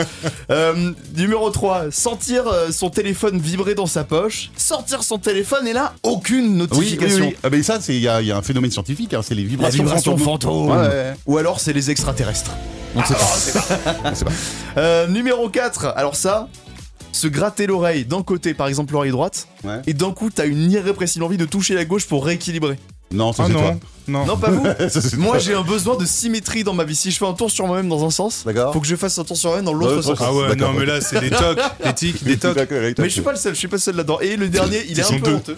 Euh, 0.52 0.92
numéro 1.16 1.50
3, 1.50 1.86
sentir 1.92 2.48
euh, 2.48 2.72
son 2.72 2.90
téléphone 2.90 3.40
vibrer 3.40 3.76
dans 3.76 3.86
sa 3.88 4.04
poche, 4.04 4.52
sortir 4.58 5.04
son 5.04 5.18
téléphone 5.18 5.68
et 5.68 5.74
là, 5.74 5.94
aucune 6.04 6.46
Oui, 6.46 6.52
oui, 6.52 6.58
notification. 6.58 7.26
oui. 7.28 7.36
Ah, 7.44 7.50
mais 7.52 7.64
ça, 7.64 7.80
c'est 7.82 7.96
il 7.96 8.02
y, 8.02 8.08
a 8.08 8.22
il 8.22 8.28
y 8.28 8.32
a 8.32 8.38
un 8.38 8.42
phénomène 8.42 8.72
scientifique, 8.72 9.14
hein, 9.14 9.22
c'est 9.24 9.36
les 9.36 9.44
vibrations, 9.44 9.84
vibration 9.84 10.18
fantômes. 10.18 10.68
fantôme. 10.68 10.70
Ouais, 10.82 10.88
ouais. 10.88 11.14
Ou 11.26 11.38
alors 11.38 11.60
c'est 11.60 11.74
les 11.74 11.90
extraterrestres. 11.92 12.52
On 12.96 13.02
ne 13.02 13.06
sait 13.06 13.14
pas. 13.14 14.00
On 14.06 14.16
sait 14.16 14.26
pas. 14.26 14.32
Euh, 14.78 15.08
numéro 15.08 15.50
4, 15.50 15.94
alors 15.96 16.16
ça, 16.16 16.48
se 17.12 17.28
gratter 17.28 17.68
l'oreille 17.68 18.06
d'un 18.06 18.22
côté, 18.24 18.54
par 18.54 18.68
exemple 18.68 18.94
l'oreille 18.94 19.12
droite, 19.12 19.48
Ouais. 19.64 19.82
et 19.88 19.94
d'un 19.94 20.12
coup 20.12 20.30
t'as 20.30 20.46
une 20.48 20.72
irrépressible 20.72 21.24
envie 21.26 21.38
de 21.38 21.46
toucher 21.46 21.74
la 21.76 21.86
gauche 21.86 22.06
pour 22.08 22.26
rééquilibrer. 22.26 22.78
Non, 23.12 23.34
ça 23.34 23.44
Ah 23.46 23.48
c'est 23.48 23.54
non, 23.54 23.60
toi. 23.62 23.76
non. 24.08 24.26
Non, 24.26 24.38
pas 24.38 24.50
vous 24.50 24.66
Ça, 24.90 25.00
c'est 25.00 25.16
Moi 25.16 25.32
toi. 25.34 25.40
j'ai 25.40 25.54
un 25.54 25.62
besoin 25.62 25.96
de 25.96 26.06
symétrie 26.06 26.64
dans 26.64 26.74
ma 26.74 26.84
vie. 26.84 26.96
Si 26.96 27.12
je 27.12 27.18
fais 27.20 27.26
un 27.26 27.34
tour 27.34 27.52
sur 27.52 27.68
moi-même 27.68 27.88
dans 27.88 28.04
un 28.04 28.10
sens, 28.10 28.44
D'accord. 28.46 28.74
faut 28.74 28.80
que 28.82 28.88
je 28.88 28.96
fasse 28.96 29.18
un 29.20 29.24
tour 29.24 29.38
sur 29.38 29.50
moi-même 29.52 29.66
dans 29.66 29.74
Dans 29.74 29.78
l'autre 29.78 29.96
l'autre 29.96 30.18
sens. 30.18 30.20
Ah 30.28 30.34
ouais, 30.34 30.48
D'accord, 30.50 30.74
non 30.74 30.80
mais 30.80 30.86
là 30.88 31.00
c'est 31.02 31.20
des 31.20 31.30
tocs, 31.30 31.60
des 31.86 31.94
tics, 31.94 32.24
des 32.24 32.38
tocs. 32.38 32.58
Mais 32.98 33.06
je 33.06 33.08
suis 33.10 33.22
pas 33.22 33.32
le 33.32 33.38
seul, 33.38 33.54
je 33.54 33.60
suis 33.60 33.68
pas 33.68 33.76
le 33.76 33.82
seul 33.82 33.96
là-dedans. 33.96 34.20
Et 34.22 34.36
le 34.36 34.50
dernier, 34.50 34.84
il 34.90 35.00
est 35.00 35.04
un 35.04 35.06
sont 35.06 35.20
peu 35.20 35.30
deux. 35.32 35.36
honteux. 35.36 35.58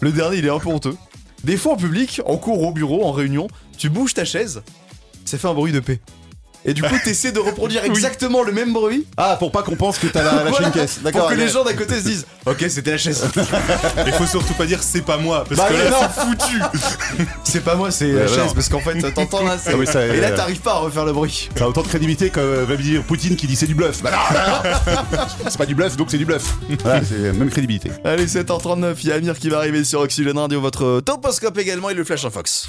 le 0.00 0.12
dernier, 0.12 0.36
il 0.38 0.46
est 0.46 0.50
un 0.50 0.58
peu 0.58 0.68
honteux. 0.68 0.96
Des 1.44 1.56
fois 1.56 1.72
en 1.72 1.76
public, 1.76 2.20
en 2.26 2.36
cours, 2.36 2.62
au 2.62 2.72
bureau, 2.72 3.04
en 3.06 3.12
réunion, 3.12 3.48
tu 3.78 3.88
bouges 3.88 4.12
ta 4.14 4.24
chaise, 4.26 4.62
ça 5.30 5.38
fait 5.38 5.48
un 5.48 5.54
bruit 5.54 5.72
de 5.72 5.80
paix. 5.80 6.00
Et 6.62 6.74
du 6.74 6.82
coup, 6.82 6.94
t'essaies 7.02 7.32
de 7.32 7.38
reproduire 7.38 7.82
exactement 7.86 8.42
le 8.42 8.52
même 8.52 8.74
bruit 8.74 9.06
Ah, 9.16 9.36
pour 9.38 9.50
pas 9.50 9.62
qu'on 9.62 9.76
pense 9.76 9.96
que 9.98 10.06
t'as 10.08 10.22
la, 10.22 10.44
Voilà. 10.50 10.66
une 10.66 10.72
caisse. 10.74 10.98
D'accord. 11.02 11.22
pour 11.22 11.30
que 11.30 11.34
les 11.36 11.48
gens 11.48 11.64
d'à 11.64 11.72
côté 11.72 11.94
se 11.94 12.04
disent 12.04 12.26
Ok, 12.46 12.62
c'était 12.68 12.90
la 12.90 12.98
chaise. 12.98 13.24
Il 14.06 14.12
faut 14.12 14.26
surtout 14.26 14.52
pas 14.52 14.66
dire 14.66 14.82
c'est 14.82 15.00
pas 15.00 15.16
moi 15.16 15.42
parce 15.48 15.58
Bah 15.58 15.68
que 15.70 15.74
là 15.74 15.88
non. 15.88 15.96
c'est 16.14 16.20
foutu. 16.20 16.60
c'est 17.44 17.64
pas 17.64 17.76
moi, 17.76 17.90
c'est 17.90 18.12
Ouais, 18.12 18.12
la 18.12 18.20
bah 18.24 18.28
chaise. 18.28 18.38
non. 18.48 18.52
Parce 18.52 18.68
qu'en 18.68 18.80
fait, 18.80 19.10
t'entends 19.12 19.42
là. 19.42 19.56
c'est- 19.56 19.70
Ah 19.72 19.76
oui, 19.78 19.86
ça, 19.86 20.04
Et 20.06 20.20
là, 20.20 20.28
euh, 20.28 20.36
t'arrives 20.36 20.60
pas 20.60 20.72
à 20.72 20.78
refaire 20.80 21.06
le 21.06 21.14
bruit. 21.14 21.48
Ça 21.56 21.64
a 21.64 21.68
autant 21.68 21.80
de 21.80 21.88
crédibilité 21.88 22.28
que 22.28 22.40
euh, 22.40 22.64
va 22.68 22.76
me 22.76 22.82
dire 22.82 23.02
Poutine 23.04 23.36
qui 23.36 23.46
dit 23.46 23.56
c'est 23.56 23.66
du 23.66 23.74
bluff. 23.74 24.02
Bah 24.02 24.10
non, 24.10 24.68
non. 25.16 25.18
c'est 25.48 25.56
pas 25.56 25.64
du 25.64 25.74
bluff, 25.74 25.96
donc 25.96 26.08
c'est 26.10 26.18
du 26.18 26.26
bluff. 26.26 26.56
Voilà, 26.82 27.00
c'est 27.02 27.16
la 27.18 27.32
même 27.32 27.48
crédibilité. 27.48 27.90
Allez, 28.04 28.26
7h39, 28.26 28.96
il 29.02 29.08
y 29.08 29.12
a 29.12 29.14
Amir 29.14 29.38
qui 29.38 29.48
va 29.48 29.56
arriver 29.56 29.82
sur 29.82 30.00
Oxygène 30.00 30.36
Radio, 30.36 30.60
votre 30.60 31.00
toposcope 31.00 31.56
également 31.56 31.88
et 31.88 31.94
le 31.94 32.04
Flash 32.04 32.26
Infox. 32.26 32.68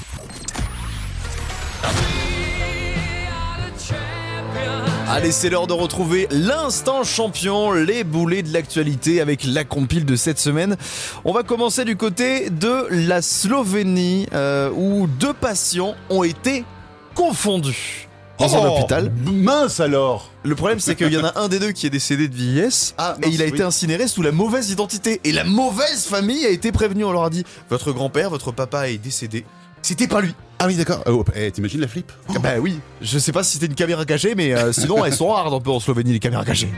Allez, 5.14 5.34
c'est 5.34 5.50
l'heure 5.50 5.68
de 5.68 5.74
retrouver 5.74 6.28
l'instant 6.32 7.04
champion, 7.04 7.74
les 7.74 8.06
boulets 8.06 8.44
de 8.44 8.54
l'actualité 8.54 9.20
avec 9.20 9.44
la 9.44 9.66
compile 9.66 10.06
de 10.06 10.16
cette 10.16 10.40
semaine. 10.40 10.78
On 11.26 11.34
va 11.34 11.44
commencer 11.44 11.84
du 11.84 11.98
côté 11.98 12.50
de 12.50 12.88
la 12.90 13.22
Slovénie 13.22 14.28
euh, 14.34 14.70
où 14.74 15.08
deux 15.08 15.34
patients 15.34 15.96
ont 16.10 16.24
été 16.24 16.64
confondus 17.14 18.08
dans 18.40 18.56
un 18.56 18.70
Oh, 18.70 18.78
hôpital. 18.78 19.12
Mince 19.26 19.82
alors 19.82 20.32
Le 20.44 20.56
problème, 20.56 20.80
c'est 20.80 20.96
qu'il 20.96 21.12
y 21.12 21.18
en 21.18 21.26
a 21.26 21.38
un 21.40 21.50
des 21.50 21.60
deux 21.60 21.74
qui 21.74 21.86
est 21.88 21.92
décédé 21.92 22.30
de 22.30 22.34
vieillesse 22.36 22.96
Ah, 22.98 23.18
et 23.22 23.28
il 23.28 23.42
a 23.42 23.46
oui. 23.46 23.52
été 23.52 23.64
incinéré 23.64 24.08
sous 24.08 24.22
la 24.22 24.32
mauvaise 24.32 24.72
identité. 24.72 25.20
Et 25.26 25.34
la 25.34 25.44
mauvaise 25.44 26.06
famille 26.06 26.46
a 26.46 26.50
été 26.50 26.72
prévenue. 26.72 27.04
On 27.04 27.12
leur 27.12 27.26
a 27.26 27.30
dit 27.30 27.44
Votre 27.70 27.92
grand-père, 27.92 28.30
votre 28.30 28.54
papa 28.54 28.90
est 28.90 28.98
décédé. 28.98 29.44
C'était 29.82 30.08
pas 30.08 30.22
lui. 30.22 30.36
Ah 30.60 30.68
oui, 30.68 30.76
d'accord. 30.76 31.04
Oh, 31.08 31.26
eh, 31.36 31.52
T'imagines 31.52 31.82
la 31.82 31.88
flip 31.88 32.12
Bah 32.42 32.60
oui, 32.60 32.80
je 33.02 33.18
sais 33.18 33.32
pas 33.32 33.44
si 33.44 33.54
c'était 33.54 33.66
une 33.66 33.76
caméra 33.76 34.06
cachée, 34.06 34.36
mais 34.36 34.54
euh, 34.54 34.72
sinon 34.72 35.04
elles 35.04 35.16
sont 35.16 35.30
rares 35.30 35.54
un 35.54 35.60
peu 35.60 35.72
en 35.72 35.80
Slovénie 35.80 36.14
les 36.14 36.20
caméras 36.20 36.46
cachées. 36.46 36.70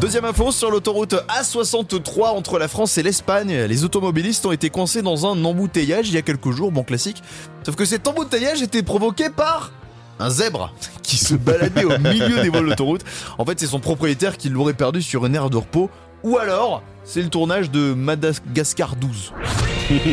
Deuxième 0.00 0.26
info 0.26 0.52
sur 0.52 0.70
l'autoroute 0.70 1.14
A63 1.14 2.28
entre 2.28 2.58
la 2.58 2.68
France 2.68 2.96
et 2.98 3.02
l'Espagne. 3.02 3.52
Les 3.52 3.82
automobilistes 3.82 4.46
ont 4.46 4.52
été 4.52 4.70
coincés 4.70 5.02
dans 5.02 5.26
un 5.26 5.44
embouteillage 5.44 6.08
il 6.08 6.14
y 6.14 6.18
a 6.18 6.22
quelques 6.22 6.50
jours, 6.52 6.70
bon 6.70 6.84
classique. 6.84 7.22
Sauf 7.64 7.74
que 7.74 7.84
cet 7.84 8.06
embouteillage 8.06 8.62
était 8.62 8.82
provoqué 8.82 9.30
par 9.30 9.72
un 10.18 10.30
zèbre 10.30 10.72
qui 11.02 11.16
se 11.16 11.34
baladait 11.34 11.84
au 11.84 11.98
milieu 11.98 12.42
des 12.42 12.48
voies 12.48 12.60
d'autoroute. 12.60 13.02
En 13.38 13.44
fait, 13.44 13.58
c'est 13.58 13.66
son 13.66 13.80
propriétaire 13.80 14.36
qui 14.36 14.48
l'aurait 14.48 14.74
perdu 14.74 15.02
sur 15.02 15.26
une 15.26 15.34
aire 15.34 15.50
de 15.50 15.56
repos. 15.56 15.90
Ou 16.22 16.38
alors, 16.38 16.82
c'est 17.04 17.22
le 17.22 17.28
tournage 17.28 17.70
de 17.70 17.94
Madagascar 17.94 18.96
12. 18.96 19.32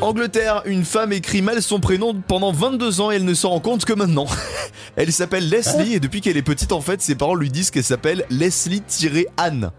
Angleterre, 0.00 0.62
une 0.64 0.84
femme 0.84 1.12
écrit 1.12 1.42
mal 1.42 1.60
son 1.60 1.80
prénom 1.80 2.14
pendant 2.26 2.52
22 2.52 3.00
ans 3.00 3.10
et 3.10 3.16
elle 3.16 3.24
ne 3.24 3.34
s'en 3.34 3.50
rend 3.50 3.60
compte 3.60 3.84
que 3.84 3.92
maintenant. 3.92 4.26
Elle 4.96 5.12
s'appelle 5.12 5.48
Leslie 5.48 5.94
et 5.94 6.00
depuis 6.00 6.20
qu'elle 6.20 6.36
est 6.36 6.42
petite 6.42 6.72
en 6.72 6.80
fait, 6.80 7.00
ses 7.00 7.14
parents 7.14 7.36
lui 7.36 7.50
disent 7.50 7.70
qu'elle 7.70 7.84
s'appelle 7.84 8.24
Leslie-Anne. 8.30 9.70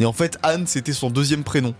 Et 0.00 0.06
en 0.06 0.12
fait, 0.12 0.38
Anne, 0.42 0.66
c'était 0.66 0.92
son 0.94 1.10
deuxième 1.10 1.44
prénom. 1.44 1.74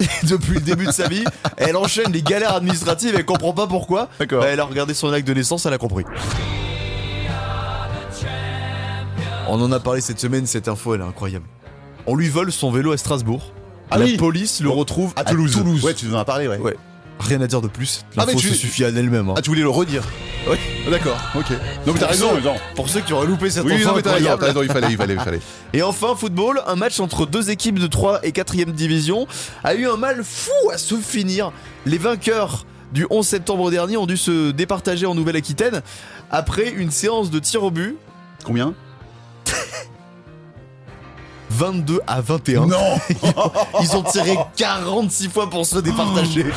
Et 0.00 0.06
depuis 0.26 0.54
le 0.54 0.60
début 0.60 0.86
de 0.86 0.92
sa 0.92 1.08
vie, 1.08 1.24
elle 1.56 1.76
enchaîne 1.76 2.12
les 2.12 2.22
galères 2.22 2.54
administratives, 2.54 3.14
elle 3.14 3.24
comprend 3.24 3.52
pas 3.52 3.66
pourquoi. 3.66 4.08
D'accord. 4.18 4.42
Bah, 4.42 4.48
elle 4.48 4.60
a 4.60 4.64
regardé 4.64 4.94
son 4.94 5.12
acte 5.12 5.26
de 5.26 5.34
naissance, 5.34 5.66
elle 5.66 5.74
a 5.74 5.78
compris. 5.78 6.04
On 9.48 9.60
en 9.60 9.72
a 9.72 9.80
parlé 9.80 10.00
cette 10.00 10.20
semaine, 10.20 10.46
cette 10.46 10.68
info 10.68 10.94
elle 10.94 11.00
est 11.00 11.04
incroyable. 11.04 11.44
On 12.06 12.16
lui 12.16 12.28
vole 12.28 12.52
son 12.52 12.70
vélo 12.70 12.92
à 12.92 12.96
Strasbourg. 12.96 13.52
Ah 13.90 13.98
la 13.98 14.06
oui. 14.06 14.16
police 14.16 14.60
le 14.60 14.70
retrouve 14.70 15.12
À 15.16 15.24
Toulouse. 15.24 15.56
Ouais, 15.84 15.94
tu 15.94 16.06
nous 16.06 16.14
en 16.14 16.18
as 16.18 16.24
parlé, 16.24 16.48
ouais. 16.48 16.58
Ouais. 16.58 16.76
Rien 17.20 17.40
à 17.42 17.46
dire 17.46 17.60
de 17.60 17.68
plus. 17.68 18.04
Ah, 18.16 18.20
L'info 18.20 18.30
mais 18.34 18.40
tu- 18.40 18.48
se 18.48 18.54
suffit 18.54 18.84
à 18.84 18.88
elle-même. 18.88 19.28
hein. 19.28 19.34
Ah, 19.36 19.42
tu 19.42 19.50
voulais 19.50 19.62
le 19.62 19.68
redire 19.68 20.02
Oui. 20.50 20.56
D'accord, 20.90 21.16
ok. 21.36 21.50
Non, 21.86 21.92
mais 21.92 22.00
t'as 22.00 22.06
raison, 22.08 22.30
Pour 22.74 22.88
ceux 22.88 23.00
qui 23.00 23.12
auraient 23.12 23.26
loupé 23.26 23.50
cette 23.50 23.64
Oui, 23.64 23.74
info 23.74 23.88
non, 23.90 23.94
mais 23.96 24.02
t'as 24.02 24.14
raison, 24.14 24.36
raison, 24.36 24.62
il 24.62 24.68
fallait, 24.70 24.88
il 24.90 24.96
fallait, 24.96 25.14
il 25.14 25.20
fallait. 25.20 25.40
Et 25.72 25.82
enfin, 25.82 26.14
football, 26.16 26.62
un 26.66 26.74
match 26.76 26.98
entre 27.00 27.24
deux 27.26 27.50
équipes 27.50 27.78
de 27.78 27.86
3 27.86 28.20
et 28.26 28.32
4ème 28.32 28.72
division 28.72 29.26
a 29.62 29.74
eu 29.74 29.86
un 29.86 29.96
mal 29.96 30.24
fou 30.24 30.50
à 30.72 30.78
se 30.78 30.96
finir. 30.96 31.52
Les 31.86 31.98
vainqueurs 31.98 32.66
du 32.92 33.06
11 33.10 33.26
septembre 33.26 33.70
dernier 33.70 33.96
ont 33.96 34.06
dû 34.06 34.16
se 34.16 34.50
départager 34.50 35.06
en 35.06 35.14
Nouvelle-Aquitaine 35.14 35.82
après 36.30 36.70
une 36.70 36.90
séance 36.90 37.30
de 37.30 37.38
tir 37.38 37.62
au 37.62 37.70
but 37.70 37.96
Combien? 38.44 38.74
22 41.50 42.00
à 42.06 42.20
21. 42.20 42.66
Non 42.66 42.76
ils, 43.80 43.96
ont, 43.96 44.02
tiré 44.02 44.36
46 44.56 45.28
fois 45.28 45.48
pour 45.48 45.64
se 45.66 45.78
départager. 45.78 46.46
Oh. 46.48 46.52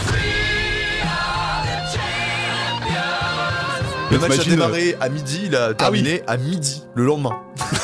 Le 4.10 4.20
match 4.20 4.40
a 4.40 4.44
démarré 4.44 4.94
euh, 4.94 5.04
à 5.04 5.10
midi, 5.10 5.42
il 5.46 5.56
a 5.56 5.66
ah 5.66 5.74
terminé 5.74 6.22
à 6.28 6.38
midi 6.38 6.84
le 6.96 7.06
lendemain. 7.06 7.42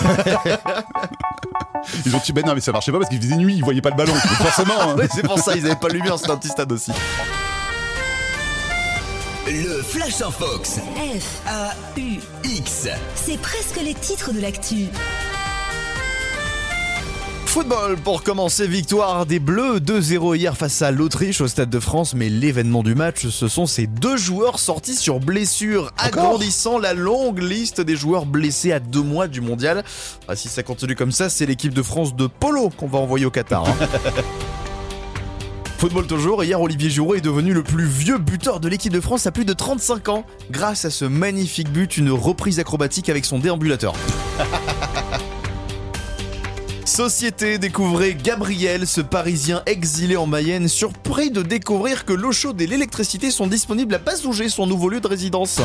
ils 2.05 2.15
ont 2.15 2.21
dit, 2.23 2.31
ben 2.31 2.45
non, 2.45 2.55
mais 2.55 2.61
ça 2.61 2.71
marchait 2.71 2.91
pas 2.93 2.99
parce 2.99 3.09
qu'il 3.09 3.21
faisait 3.21 3.35
nuit, 3.35 3.55
ils 3.55 3.63
voyaient 3.63 3.81
pas 3.81 3.89
le 3.89 3.97
ballon. 3.97 4.13
forcément. 4.13 4.81
Hein. 4.81 4.95
C'est 5.13 5.23
pour 5.23 5.37
ça, 5.37 5.53
ils 5.55 5.65
avaient 5.65 5.75
pas 5.75 5.89
de 5.89 5.95
lumière, 5.95 6.17
c'était 6.17 6.31
un 6.31 6.37
petit 6.37 6.47
stade 6.47 6.71
aussi. 6.71 6.91
Le 9.45 9.81
Flash 9.81 10.21
en 10.21 10.31
Fox. 10.31 10.79
F, 10.95 11.41
A-U-X. 11.47 12.87
c'est 13.15 13.37
presque 13.39 13.79
les 13.83 13.93
titres 13.93 14.31
de 14.33 14.39
l'actu. 14.39 14.85
Football 17.45 17.97
pour 17.97 18.23
commencer, 18.23 18.65
victoire 18.67 19.25
des 19.27 19.39
Bleus 19.39 19.79
2-0 19.79 20.35
hier 20.37 20.57
face 20.57 20.81
à 20.81 20.91
l'Autriche 20.91 21.39
au 21.41 21.47
Stade 21.47 21.69
de 21.69 21.79
France, 21.79 22.15
mais 22.15 22.29
l'événement 22.29 22.81
du 22.83 22.95
match, 22.95 23.27
ce 23.27 23.47
sont 23.47 23.67
ces 23.67 23.85
deux 23.85 24.17
joueurs 24.17 24.57
sortis 24.59 24.95
sur 24.95 25.19
blessure, 25.19 25.91
agrandissant 25.97 26.79
la 26.79 26.93
longue 26.93 27.39
liste 27.43 27.79
des 27.81 27.95
joueurs 27.95 28.25
blessés 28.25 28.71
à 28.71 28.79
deux 28.79 29.03
mois 29.03 29.27
du 29.27 29.41
mondial. 29.41 29.83
Ah, 30.27 30.35
si 30.35 30.47
ça 30.47 30.63
continue 30.63 30.95
comme 30.95 31.11
ça, 31.11 31.29
c'est 31.29 31.45
l'équipe 31.45 31.73
de 31.73 31.83
France 31.83 32.15
de 32.15 32.25
polo 32.27 32.69
qu'on 32.69 32.87
va 32.87 32.97
envoyer 32.99 33.25
au 33.25 33.31
Qatar. 33.31 33.67
hein. 33.67 33.75
Football 35.83 36.07
toujours, 36.07 36.45
hier 36.45 36.61
Olivier 36.61 36.89
Giroud 36.89 37.17
est 37.17 37.21
devenu 37.21 37.53
le 37.53 37.61
plus 37.61 37.83
vieux 37.83 38.17
buteur 38.17 38.61
de 38.61 38.69
l'équipe 38.69 38.93
de 38.93 39.01
France 39.01 39.27
à 39.27 39.33
plus 39.33 39.43
de 39.43 39.51
35 39.51 40.07
ans, 40.07 40.25
grâce 40.49 40.85
à 40.85 40.89
ce 40.89 41.03
magnifique 41.03 41.69
but, 41.73 41.97
une 41.97 42.09
reprise 42.09 42.57
acrobatique 42.61 43.09
avec 43.09 43.25
son 43.25 43.37
déambulateur. 43.37 43.93
Société 46.85 47.57
découvrez 47.57 48.15
Gabriel, 48.15 48.87
ce 48.87 49.01
Parisien 49.01 49.61
exilé 49.65 50.15
en 50.15 50.25
Mayenne, 50.25 50.69
surpris 50.69 51.31
de 51.31 51.41
découvrir 51.41 52.05
que 52.05 52.13
l'eau 52.13 52.31
chaude 52.31 52.61
et 52.61 52.67
l'électricité 52.67 53.29
sont 53.29 53.47
disponibles 53.47 53.95
à 53.95 53.97
Bazouger, 53.97 54.47
son 54.47 54.65
nouveau 54.65 54.87
lieu 54.87 55.01
de 55.01 55.07
résidence. 55.09 55.59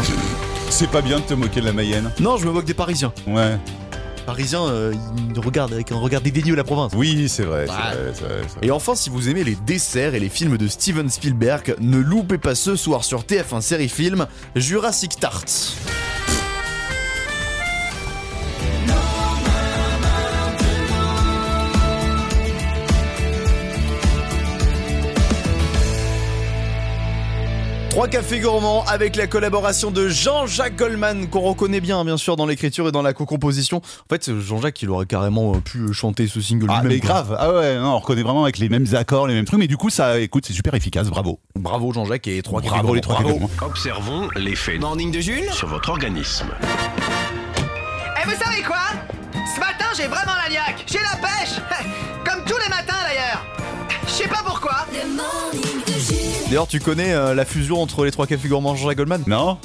C'est 0.69 0.91
pas 0.91 1.01
bien 1.01 1.21
de 1.21 1.25
te 1.27 1.35
moquer 1.35 1.61
de 1.61 1.67
la 1.67 1.73
Mayenne. 1.73 2.11
Non, 2.19 2.39
je 2.39 2.45
me 2.45 2.51
moque 2.51 2.65
des 2.65 2.75
Parisiens. 2.75 3.13
Ouais. 3.29 3.57
Parisiens, 4.29 4.69
euh, 4.69 4.93
ils 5.35 5.41
regardent 5.41 5.73
avec 5.73 5.91
un 5.91 5.97
regard 5.97 6.21
dédaigneux 6.21 6.55
la 6.55 6.63
province. 6.63 6.93
Oui, 6.95 7.31
c'est 7.31 7.45
vrai. 7.45 7.65
c'est 7.67 7.73
Ouais. 7.73 7.79
vrai, 7.79 8.13
c'est 8.13 8.25
vrai, 8.25 8.41
c'est 8.43 8.57
vrai. 8.59 8.67
Et 8.67 8.71
enfin, 8.71 8.95
si 8.95 9.09
vous 9.09 9.31
aimez 9.31 9.43
les 9.43 9.55
desserts 9.55 10.15
et 10.15 10.21
les 10.21 10.29
films 10.29 10.59
de 10.59 10.69
Steven 10.69 11.09
Spielberg, 11.09 11.75
ne 11.81 11.97
loupez 11.97 12.37
pas 12.37 12.55
ce 12.55 12.77
soir 12.77 13.05
sur 13.05 13.23
TF1 13.23 13.63
Série 13.63 13.89
Film 13.89 14.27
Jurassic 14.55 15.19
Tart. 15.19 15.45
Trois 27.99 28.07
cafés 28.07 28.39
gourmands 28.39 28.85
avec 28.87 29.17
la 29.17 29.27
collaboration 29.27 29.91
de 29.91 30.07
Jean-Jacques 30.07 30.77
Goldman, 30.77 31.27
qu'on 31.29 31.41
reconnaît 31.41 31.81
bien, 31.81 32.05
bien 32.05 32.17
sûr, 32.17 32.37
dans 32.37 32.47
l'écriture 32.47 32.87
et 32.87 32.93
dans 32.93 33.03
la 33.03 33.13
co-composition. 33.13 33.79
En 33.79 34.15
fait, 34.15 34.39
Jean-Jacques, 34.39 34.81
il 34.83 34.91
aurait 34.91 35.05
carrément 35.07 35.57
euh, 35.57 35.59
pu 35.59 35.93
chanter 35.93 36.29
ce 36.29 36.41
single 36.41 36.69
Ah, 36.71 36.75
lui-même. 36.83 36.93
mais 36.97 37.01
quoi. 37.01 37.09
grave. 37.25 37.37
Ah 37.41 37.53
ouais, 37.53 37.77
non, 37.77 37.95
on 37.95 37.99
reconnaît 37.99 38.23
vraiment 38.23 38.45
avec 38.45 38.59
les 38.59 38.69
mêmes 38.69 38.87
accords, 38.95 39.27
les 39.27 39.35
mêmes 39.35 39.47
trucs. 39.47 39.59
Mais 39.59 39.67
du 39.67 39.77
coup, 39.77 39.91
ça, 39.91 40.21
écoute, 40.21 40.45
c'est 40.47 40.53
super 40.53 40.75
efficace. 40.75 41.09
Bravo. 41.09 41.41
Bravo 41.57 41.93
Jean-Jacques 41.93 42.29
et 42.29 42.41
trois 42.41 42.61
cafés 42.63 42.73
Bravo 42.75 42.95
les 42.95 43.01
trois 43.01 43.17
Bravo. 43.17 43.31
cafés 43.31 43.41
gourmands. 43.41 43.67
Observons 43.67 44.29
l'effet 44.37 44.79
Morning 44.79 45.11
de 45.11 45.19
Jules. 45.19 45.51
sur 45.53 45.67
votre 45.67 45.89
organisme. 45.89 46.47
Et 48.23 48.25
vous 48.29 48.45
savez 48.45 48.63
quoi? 48.63 48.79
Ce 49.57 49.59
matin, 49.59 49.87
j'ai 49.97 50.07
vraiment 50.07 50.37
la 50.41 50.49
niaque. 50.49 50.85
J'ai 50.87 51.01
la 51.01 51.17
pêche. 51.17 51.57
Comme 52.25 52.45
tous 52.45 52.59
les 52.63 52.69
matins 52.69 52.95
d'ailleurs. 53.09 53.45
Je 54.07 54.13
sais 54.13 54.29
pas 54.29 54.43
pourquoi. 54.47 54.87
Le 54.93 55.17
morning. 55.17 55.68
D'ailleurs, 56.49 56.67
tu 56.67 56.81
connais 56.81 57.13
euh, 57.13 57.35
la 57.35 57.45
fusion 57.45 57.83
entre 57.83 58.05
les 58.05 58.11
trois 58.11 58.27
cafés 58.27 58.49
gourmands 58.49 58.75
Jean-Jacques 58.75 58.97
Goldman? 58.97 59.23
Non 59.27 59.59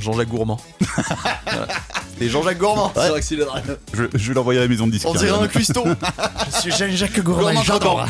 Jean-Jacques 0.00 0.28
Gourmand. 0.28 0.60
C'est 2.18 2.28
Jean-Jacques 2.28 2.58
Gourmand. 2.58 2.92
Je, 3.94 4.04
je 4.12 4.28
vais 4.28 4.34
l'envoyer 4.34 4.60
à 4.60 4.62
la 4.64 4.68
maison 4.68 4.86
de 4.86 4.92
disques. 4.92 5.06
On 5.08 5.14
dirait 5.14 5.30
un 5.30 5.48
cuistot. 5.48 5.84
Je 6.54 6.60
suis 6.60 6.72
Jean-Jacques 6.72 7.20
Gourmand. 7.20 7.62
J'adore. 7.62 8.04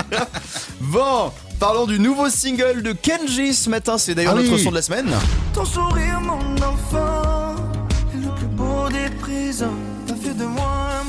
bon, 0.80 1.30
parlons 1.58 1.86
du 1.86 1.98
nouveau 1.98 2.30
single 2.30 2.82
de 2.82 2.92
Kenji 2.92 3.52
ce 3.52 3.68
matin. 3.68 3.98
C'est 3.98 4.14
d'ailleurs 4.14 4.32
Ah 4.34 4.40
notre 4.40 4.52
oui. 4.54 4.62
son 4.64 4.70
de 4.70 4.76
la 4.76 4.82
semaine. 4.82 5.10
Ton 5.52 5.64
sourire, 5.66 6.20
mon 6.22 6.38
enfant, 6.56 7.54
est 8.14 8.24
le 8.24 8.34
plus 8.34 8.46
beau 8.46 8.88
des 8.88 9.10
présents. 9.20 9.74
T'as 10.06 10.14
fait 10.14 10.34
de 10.34 10.44
moi. 10.44 10.99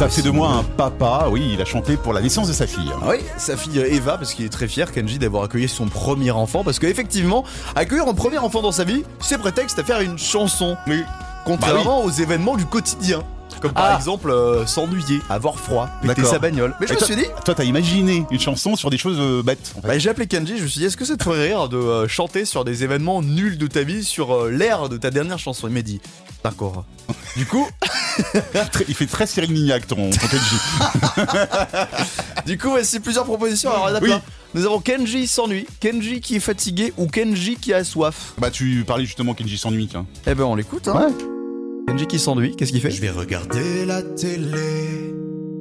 T'as 0.00 0.08
fait 0.08 0.22
de 0.22 0.30
moi 0.30 0.48
un 0.48 0.62
papa. 0.62 1.26
Oui, 1.30 1.50
il 1.52 1.60
a 1.60 1.66
chanté 1.66 1.98
pour 1.98 2.14
la 2.14 2.22
naissance 2.22 2.48
de 2.48 2.54
sa 2.54 2.66
fille. 2.66 2.90
Ah 3.02 3.08
oui, 3.10 3.18
sa 3.36 3.54
fille 3.54 3.78
Eva, 3.80 4.16
parce 4.16 4.32
qu'il 4.32 4.46
est 4.46 4.48
très 4.48 4.66
fier, 4.66 4.90
Kenji, 4.92 5.18
d'avoir 5.18 5.42
accueilli 5.44 5.68
son 5.68 5.88
premier 5.88 6.30
enfant. 6.30 6.64
Parce 6.64 6.78
qu'effectivement, 6.78 7.44
accueillir 7.76 8.08
un 8.08 8.14
premier 8.14 8.38
enfant 8.38 8.62
dans 8.62 8.72
sa 8.72 8.84
vie, 8.84 9.02
c'est 9.20 9.36
prétexte 9.36 9.78
à 9.78 9.84
faire 9.84 10.00
une 10.00 10.18
chanson. 10.18 10.78
Mais 10.86 11.04
Contrairement 11.44 12.02
aux 12.02 12.10
événements 12.10 12.56
du 12.56 12.64
quotidien. 12.64 13.22
Comme 13.60 13.72
par 13.72 13.90
Ah. 13.92 13.96
exemple 13.96 14.30
euh, 14.30 14.64
s'ennuyer, 14.66 15.20
avoir 15.28 15.56
froid, 15.56 15.88
péter 16.00 16.24
sa 16.24 16.38
bagnole. 16.38 16.74
Mais 16.80 16.86
je 16.86 16.92
Et 16.92 16.94
me 16.94 16.98
toi- 16.98 17.06
suis 17.06 17.16
dit, 17.16 17.26
Toi, 17.44 17.54
t'as 17.54 17.64
imaginé 17.64 18.24
une 18.30 18.40
chanson 18.40 18.76
sur 18.76 18.88
des 18.88 18.96
choses 18.96 19.18
euh, 19.20 19.42
bêtes. 19.42 19.72
en 19.76 19.82
fait. 19.82 19.88
bah, 19.88 19.98
j'ai 19.98 20.08
appelé 20.08 20.26
Kenji, 20.26 20.56
je 20.56 20.62
me 20.62 20.68
suis 20.68 20.78
dit, 20.80 20.86
est-ce 20.86 20.96
que 20.96 21.04
ça 21.04 21.16
te 21.16 21.22
ferait 21.24 21.48
rire 21.48 21.68
de 21.68 21.76
euh, 21.76 22.08
chanter 22.08 22.46
sur 22.46 22.64
des 22.64 22.84
événements 22.84 23.20
nuls 23.22 23.58
de 23.58 23.66
ta 23.66 23.82
vie, 23.82 24.02
sur 24.04 24.32
euh, 24.34 24.50
l'air 24.50 24.88
de 24.88 24.96
ta 24.96 25.10
dernière 25.10 25.38
chanson? 25.38 25.66
Il 25.68 25.74
m'a 25.74 25.82
dit, 25.82 26.00
d'accord. 26.42 26.84
du 27.36 27.44
coup, 27.44 27.68
il 28.88 28.94
fait 28.94 29.06
très 29.06 29.26
Cyril 29.26 29.52
Lignac, 29.52 29.86
ton, 29.86 30.10
ton 30.10 30.26
Kenji. 30.26 30.56
du 32.46 32.58
coup, 32.58 32.70
voici 32.70 33.00
plusieurs 33.00 33.24
propositions. 33.24 33.70
Alors, 33.70 33.88
il 33.88 33.92
y 33.92 33.94
en 33.94 33.98
a 33.98 34.00
Oui. 34.02 34.08
plein. 34.08 34.22
Nous 34.54 34.66
avons 34.66 34.80
Kenji 34.80 35.26
s'ennuie, 35.28 35.66
Kenji 35.78 36.20
qui 36.20 36.36
est 36.36 36.40
fatigué 36.40 36.92
ou 36.96 37.06
Kenji 37.06 37.56
qui 37.56 37.72
a 37.72 37.84
soif? 37.84 38.32
bah, 38.38 38.50
tu 38.50 38.82
parlais 38.86 39.04
justement 39.04 39.32
Kenji 39.34 39.56
s'ennuie. 39.58 39.86
tiens. 39.88 40.06
Eh 40.26 40.34
ben, 40.34 40.44
on 40.44 40.54
l'écoute. 40.56 40.88
Hein. 40.88 41.12
Kenji 41.86 42.06
qui 42.06 42.18
s'ennuie, 42.18 42.56
qu'est-ce 42.56 42.72
qu'il 42.72 42.80
fait? 42.80 42.90
Je 42.90 43.00
vais 43.00 43.10
regarder 43.10 43.84
la 43.86 44.02
télé, 44.02 45.14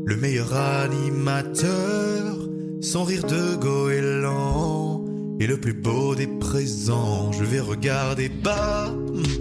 le 0.06 0.16
meilleur 0.18 0.54
animateur, 0.56 2.36
son 2.82 3.04
rire 3.04 3.24
de 3.26 3.56
goéland 3.56 5.06
et 5.40 5.46
le 5.48 5.60
plus 5.60 5.74
beau 5.74 6.16
des 6.16 6.28
présents. 6.28 7.32
Je 7.32 7.44
vais 7.44 7.60
regarder 7.60 8.30
Baba. 8.30 8.92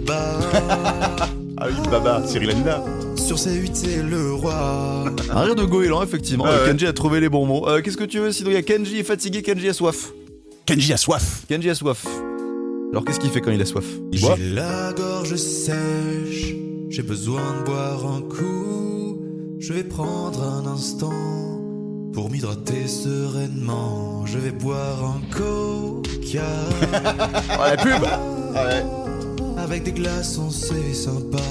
Ah 1.61 1.65
oui, 1.67 1.73
Baba, 1.91 2.23
Cyril 2.25 2.51
Hanouna. 2.51 2.83
Sur 3.15 3.35
C8, 3.35 3.71
c'est 3.73 4.01
le 4.03 4.33
roi. 4.33 5.05
Un 5.31 5.41
rire 5.41 5.55
de 5.55 5.65
goéland, 5.65 6.01
effectivement. 6.03 6.45
Ouais, 6.45 6.51
Euh, 6.51 6.65
ouais. 6.65 6.71
Kenji 6.71 6.87
a 6.87 6.93
trouvé 6.93 7.19
les 7.19 7.29
bons 7.29 7.45
mots. 7.45 7.67
Euh, 7.67 7.81
Qu'est-ce 7.81 7.97
que 7.97 8.05
tu 8.05 8.19
veux 8.19 8.31
Sinon, 8.31 8.51
il 8.51 8.53
y 8.53 8.57
a 8.57 8.61
Kenji 8.61 8.99
est 8.99 9.03
fatigué, 9.03 9.41
Kenji 9.41 9.67
a 9.69 9.73
soif. 9.73 10.11
Kenji 10.65 10.93
a 10.93 10.97
soif. 10.97 11.43
Kenji 11.49 11.69
a 11.69 11.75
soif. 11.75 12.05
Alors, 12.91 13.03
qu'est-ce 13.05 13.19
qu'il 13.19 13.29
fait 13.29 13.41
quand 13.41 13.51
il 13.51 13.61
a 13.61 13.65
soif? 13.65 13.85
Il 14.13 14.21
boit 14.21 14.35
J'ai 14.37 14.49
la 14.51 14.93
gorge 14.93 15.35
sèche, 15.35 16.55
j'ai 16.89 17.03
besoin 17.03 17.41
de 17.59 17.65
boire 17.65 18.05
un 18.05 18.21
coup. 18.21 19.19
Je 19.59 19.73
vais 19.73 19.83
prendre 19.83 20.41
un 20.41 20.65
instant 20.65 21.11
pour 22.13 22.29
m'hydrater 22.31 22.87
sereinement. 22.87 24.25
Je 24.25 24.37
vais 24.39 24.51
boire 24.51 25.03
un 25.03 25.21
coca. 25.35 26.41
Ah, 27.49 27.71
la 27.71 27.77
pub 27.77 28.05
Avec 29.63 29.83
des 29.83 29.91
glaçons, 29.91 30.49
c'est 30.49 30.93
sympa. 30.93 31.37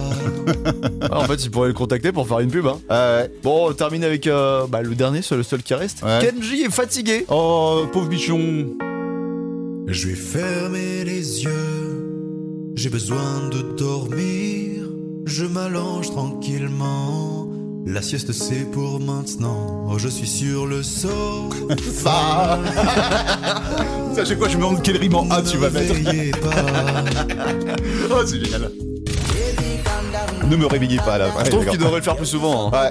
Ah, 1.10 1.20
En 1.20 1.24
fait, 1.24 1.44
il 1.44 1.50
pourrait 1.50 1.68
le 1.68 1.74
contacter 1.74 2.10
pour 2.10 2.26
faire 2.26 2.40
une 2.40 2.50
pub. 2.50 2.66
Hein. 2.66 3.26
Bon, 3.42 3.68
on 3.68 3.72
termine 3.72 4.02
avec 4.04 4.26
euh, 4.26 4.66
bah, 4.66 4.82
le 4.82 4.94
dernier, 4.94 5.22
c'est 5.22 5.36
le 5.36 5.42
seul 5.42 5.62
qui 5.62 5.74
reste. 5.74 6.02
Ouais. 6.02 6.18
Kenji 6.20 6.62
est 6.62 6.70
fatigué. 6.72 7.26
Oh, 7.28 7.84
pauvre 7.92 8.08
bichon. 8.08 8.74
Je 9.86 10.08
vais 10.08 10.14
fermer 10.14 11.04
les 11.04 11.44
yeux. 11.44 12.72
J'ai 12.74 12.90
besoin 12.90 13.48
de 13.50 13.76
dormir. 13.76 14.84
Je 15.26 15.44
m'allonge 15.44 16.10
tranquillement. 16.10 17.47
La 17.90 18.02
sieste 18.02 18.32
c'est 18.32 18.70
pour 18.70 19.00
maintenant. 19.00 19.86
Oh, 19.88 19.98
je 19.98 20.08
suis 20.08 20.26
sur 20.26 20.66
le 20.66 20.82
sofa. 20.82 22.58
Sachez 24.14 24.36
quoi, 24.36 24.48
je 24.48 24.56
me 24.58 24.62
demande 24.62 24.82
quel 24.82 24.98
rime 24.98 25.14
en 25.14 25.28
A 25.30 25.40
tu 25.42 25.56
vas 25.56 25.70
mettre. 25.70 25.94
Réveillez 25.94 26.30
pas. 26.32 26.50
Oh, 28.10 28.22
c'est 28.26 28.42
génial. 28.42 28.70
Ne 30.46 30.56
me 30.56 30.66
réveillez 30.66 30.96
pas 30.98 31.18
là. 31.18 31.26
Ouais, 31.28 31.44
Je 31.44 31.50
trouve 31.50 31.66
qu'il 31.66 31.78
devrait 31.78 31.96
le 31.96 32.02
faire 32.02 32.16
plus 32.16 32.26
souvent. 32.26 32.68
hein. 32.72 32.90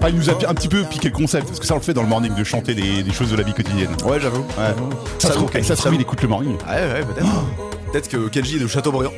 Ah, 0.00 0.08
il 0.10 0.16
nous 0.16 0.30
a 0.30 0.32
un 0.48 0.54
petit 0.54 0.68
peu 0.68 0.82
piqué 0.84 1.08
le 1.08 1.14
concept, 1.14 1.46
parce 1.48 1.58
que 1.60 1.66
ça 1.66 1.74
on 1.74 1.78
le 1.78 1.82
fait 1.82 1.94
dans 1.94 2.02
le 2.02 2.08
morning 2.08 2.32
de 2.34 2.44
chanter 2.44 2.74
des, 2.74 3.02
des 3.02 3.12
choses 3.12 3.30
de 3.30 3.36
la 3.36 3.42
vie 3.42 3.52
quotidienne. 3.54 3.90
Ouais, 4.04 4.20
j'avoue. 4.20 4.42
Ouais. 4.58 4.74
Ça, 5.18 5.28
se 5.28 5.32
trouve, 5.34 5.50
Kenji, 5.50 5.66
ça 5.66 5.74
se 5.76 5.80
trouve, 5.82 5.94
il 5.94 6.00
écoute 6.00 6.22
le 6.22 6.28
morning. 6.28 6.52
Ouais, 6.68 6.92
ouais, 6.92 7.04
peut-être. 7.04 7.26
Peut-être 7.92 8.08
que 8.10 8.28
Kenji 8.28 8.56
est 8.56 8.60
de 8.60 8.66
Châteaubriand. 8.66 9.12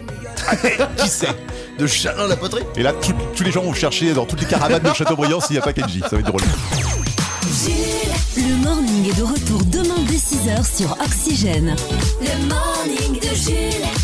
Qui 0.97 1.09
sait 1.09 1.29
De 1.79 1.87
Chalin-la-Poterie. 1.87 2.65
Et 2.77 2.83
là, 2.83 2.93
tous 3.35 3.43
les 3.43 3.51
gens 3.51 3.63
vont 3.63 3.75
chercher 3.75 4.13
dans 4.13 4.27
toutes 4.27 4.41
les 4.41 4.47
caravanes 4.47 4.83
de 4.83 4.93
Châteaubriand 4.93 5.41
s'il 5.41 5.57
n'y 5.57 5.59
a 5.59 5.63
pas 5.63 5.73
Kenji. 5.73 6.01
Ça 6.01 6.11
va 6.11 6.19
être 6.19 6.27
drôle. 6.27 6.43
Le 8.37 8.57
morning 8.65 9.11
est 9.11 9.19
de 9.19 9.23
retour 9.23 9.63
demain 9.67 10.01
dès 10.09 10.17
6h 10.17 10.77
sur 10.77 10.93
Oxygène. 11.05 11.75
Le 12.21 12.49
morning 12.49 13.21
de 13.21 13.35
Jules. 13.35 14.00